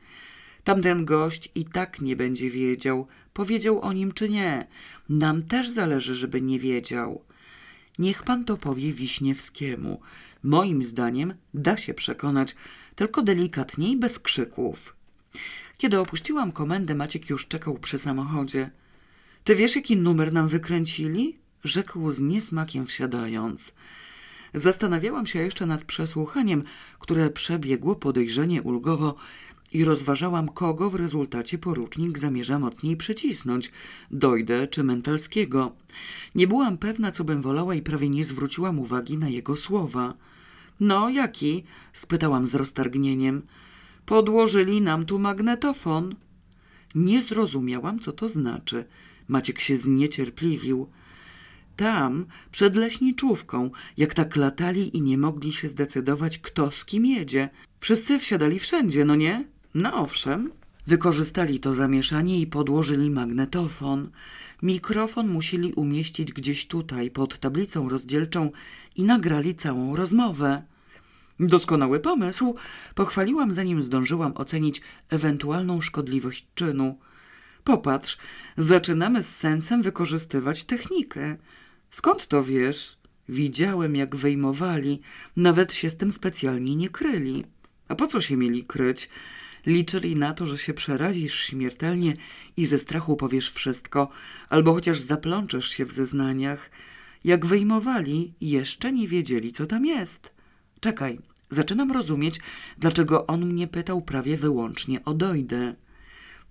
[0.66, 4.66] Tamten gość i tak nie będzie wiedział, powiedział o nim czy nie.
[5.08, 7.22] Nam też zależy, żeby nie wiedział.
[7.98, 10.00] Niech pan to powie Wiśniewskiemu.
[10.42, 12.56] Moim zdaniem da się przekonać,
[12.94, 14.96] tylko delikatniej, bez krzyków.
[15.76, 18.70] Kiedy opuściłam komendę, Maciek już czekał przy samochodzie.
[19.44, 21.38] Ty wiesz, jaki numer nam wykręcili?
[21.64, 23.72] Rzekł z niesmakiem wsiadając.
[24.54, 26.62] Zastanawiałam się jeszcze nad przesłuchaniem,
[26.98, 29.16] które przebiegło podejrzenie ulgowo
[29.72, 33.72] i rozważałam, kogo w rezultacie porucznik zamierza mocniej przycisnąć,
[34.10, 35.72] Dojdę czy Mentalskiego.
[36.34, 40.14] Nie byłam pewna, co bym wolała i prawie nie zwróciłam uwagi na jego słowa.
[40.80, 41.64] No, jaki?
[41.92, 43.42] spytałam z roztargnieniem.
[44.06, 46.14] Podłożyli nam tu magnetofon.
[46.94, 48.84] Nie zrozumiałam, co to znaczy.
[49.28, 50.88] Maciek się zniecierpliwił.
[51.76, 57.48] Tam, przed leśniczówką, jak tak latali i nie mogli się zdecydować, kto z kim jedzie.
[57.80, 59.55] Wszyscy wsiadali wszędzie, no nie?
[59.76, 60.52] No owszem.
[60.86, 64.10] Wykorzystali to zamieszanie i podłożyli magnetofon.
[64.62, 68.50] Mikrofon musieli umieścić gdzieś tutaj, pod tablicą rozdzielczą
[68.96, 70.62] i nagrali całą rozmowę.
[71.40, 72.54] Doskonały pomysł.
[72.94, 74.80] Pochwaliłam, zanim zdążyłam ocenić
[75.10, 76.98] ewentualną szkodliwość czynu.
[77.64, 78.18] Popatrz,
[78.56, 81.36] zaczynamy z sensem wykorzystywać technikę.
[81.90, 82.98] Skąd to wiesz?
[83.28, 85.00] Widziałem, jak wyjmowali.
[85.36, 87.44] Nawet się z tym specjalnie nie kryli.
[87.88, 89.08] A po co się mieli kryć?
[89.66, 92.16] Liczyli na to, że się przerazisz śmiertelnie
[92.56, 94.08] i ze strachu powiesz wszystko,
[94.48, 96.70] albo chociaż zaplączesz się w zeznaniach.
[97.24, 100.32] Jak wyjmowali, jeszcze nie wiedzieli, co tam jest.
[100.80, 101.18] Czekaj,
[101.50, 102.40] zaczynam rozumieć,
[102.78, 105.74] dlaczego on mnie pytał prawie wyłącznie o dojdę.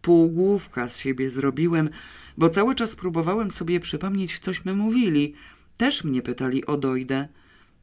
[0.01, 1.89] Półgłówka z siebie zrobiłem,
[2.37, 5.33] bo cały czas próbowałem sobie przypomnieć, cośmy mówili.
[5.77, 7.27] Też mnie pytali o dojdę.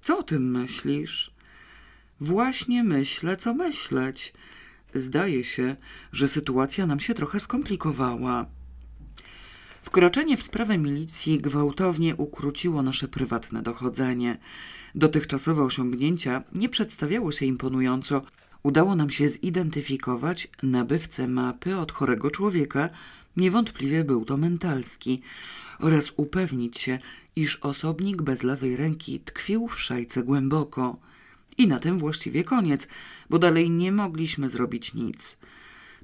[0.00, 1.30] Co o tym myślisz?
[2.20, 4.32] Właśnie myślę, co myśleć.
[4.94, 5.76] Zdaje się,
[6.12, 8.46] że sytuacja nam się trochę skomplikowała.
[9.82, 14.38] Wkroczenie w sprawę milicji gwałtownie ukróciło nasze prywatne dochodzenie.
[14.94, 18.22] Dotychczasowe osiągnięcia nie przedstawiały się imponująco.
[18.62, 22.88] Udało nam się zidentyfikować nabywcę mapy od chorego człowieka,
[23.36, 25.22] niewątpliwie był to mentalski,
[25.78, 26.98] oraz upewnić się,
[27.36, 30.96] iż osobnik bez lewej ręki tkwił w szajce głęboko.
[31.58, 32.88] I na tym właściwie koniec,
[33.30, 35.38] bo dalej nie mogliśmy zrobić nic.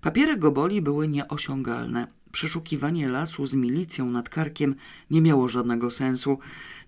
[0.00, 2.06] Papiery Goboli były nieosiągalne.
[2.32, 4.74] Przeszukiwanie lasu z milicją nad karkiem
[5.10, 6.38] nie miało żadnego sensu.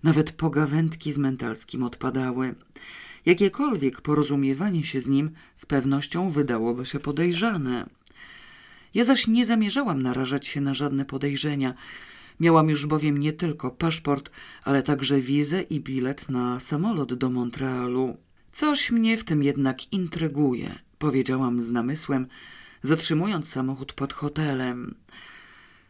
[0.03, 2.55] Nawet pogawędki z mentalskim odpadały.
[3.25, 7.89] Jakiekolwiek porozumiewanie się z nim z pewnością wydałoby się podejrzane.
[8.93, 11.73] Ja zaś nie zamierzałam narażać się na żadne podejrzenia.
[12.39, 14.31] Miałam już bowiem nie tylko paszport,
[14.63, 18.17] ale także wizę i bilet na samolot do Montrealu.
[18.51, 22.27] Coś mnie w tym jednak intryguje, powiedziałam z namysłem,
[22.83, 24.95] zatrzymując samochód pod hotelem.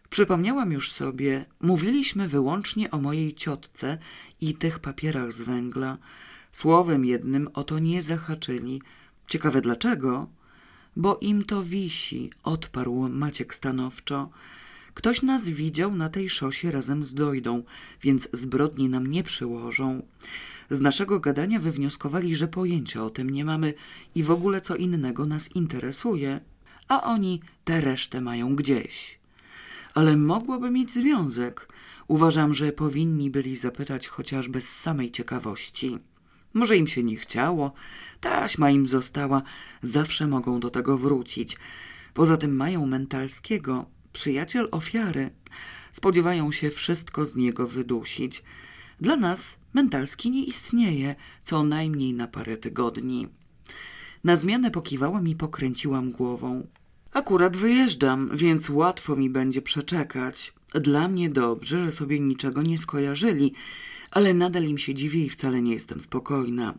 [0.10, 3.98] Przypomniałam już sobie, mówiliśmy wyłącznie o mojej ciotce
[4.42, 5.98] i tych papierach z węgla.
[6.52, 8.82] Słowem jednym o to nie zahaczyli.
[9.28, 10.28] Ciekawe dlaczego?
[10.96, 14.30] Bo im to wisi, odparł Maciek stanowczo.
[14.94, 17.64] Ktoś nas widział na tej szosie razem z Dojdą,
[18.02, 20.02] więc zbrodni nam nie przyłożą.
[20.72, 23.74] Z naszego gadania wywnioskowali, że pojęcia o tym nie mamy
[24.16, 26.40] i w ogóle co innego nas interesuje,
[26.88, 29.20] a oni tę resztę mają gdzieś.
[29.94, 31.68] Ale mogłoby mieć związek.
[32.08, 35.98] Uważam, że powinni byli zapytać chociażby z samej ciekawości.
[36.54, 37.74] Może im się nie chciało,
[38.22, 39.42] taśma im została,
[39.82, 41.58] zawsze mogą do tego wrócić.
[42.14, 45.30] Poza tym mają mentalskiego, przyjaciel ofiary.
[45.92, 48.44] Spodziewają się wszystko z niego wydusić.
[49.02, 53.28] Dla nas mentalski nie istnieje, co najmniej na parę tygodni.
[54.24, 56.68] Na zmianę pokiwałam i pokręciłam głową.
[57.12, 60.54] Akurat wyjeżdżam, więc łatwo mi będzie przeczekać.
[60.74, 63.54] Dla mnie dobrze, że sobie niczego nie skojarzyli,
[64.12, 66.74] ale nadal im się dziwię i wcale nie jestem spokojna.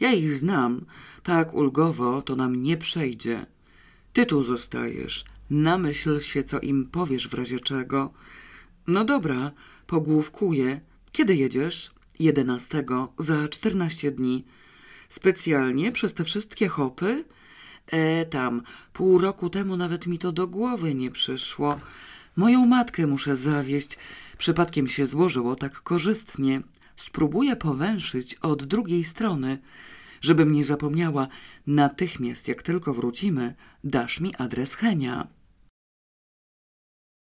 [0.00, 0.84] Ja ich znam,
[1.22, 3.46] tak ulgowo to nam nie przejdzie.
[4.12, 8.12] Ty tu zostajesz, namyśl się, co im powiesz w razie czego.
[8.86, 9.50] No dobra,
[9.86, 10.80] pogłówkuję.
[11.12, 11.90] Kiedy jedziesz?
[12.18, 14.44] Jedenastego, za czternaście dni.
[15.08, 17.24] Specjalnie przez te wszystkie hopy?
[17.86, 18.62] E, tam,
[18.92, 21.80] pół roku temu nawet mi to do głowy nie przyszło.
[22.36, 23.98] Moją matkę muszę zawieść.
[24.38, 26.62] Przypadkiem się złożyło tak korzystnie.
[26.96, 29.58] Spróbuję powęszyć od drugiej strony.
[30.20, 31.28] Żebym nie zapomniała,
[31.66, 35.26] natychmiast jak tylko wrócimy, dasz mi adres Henia.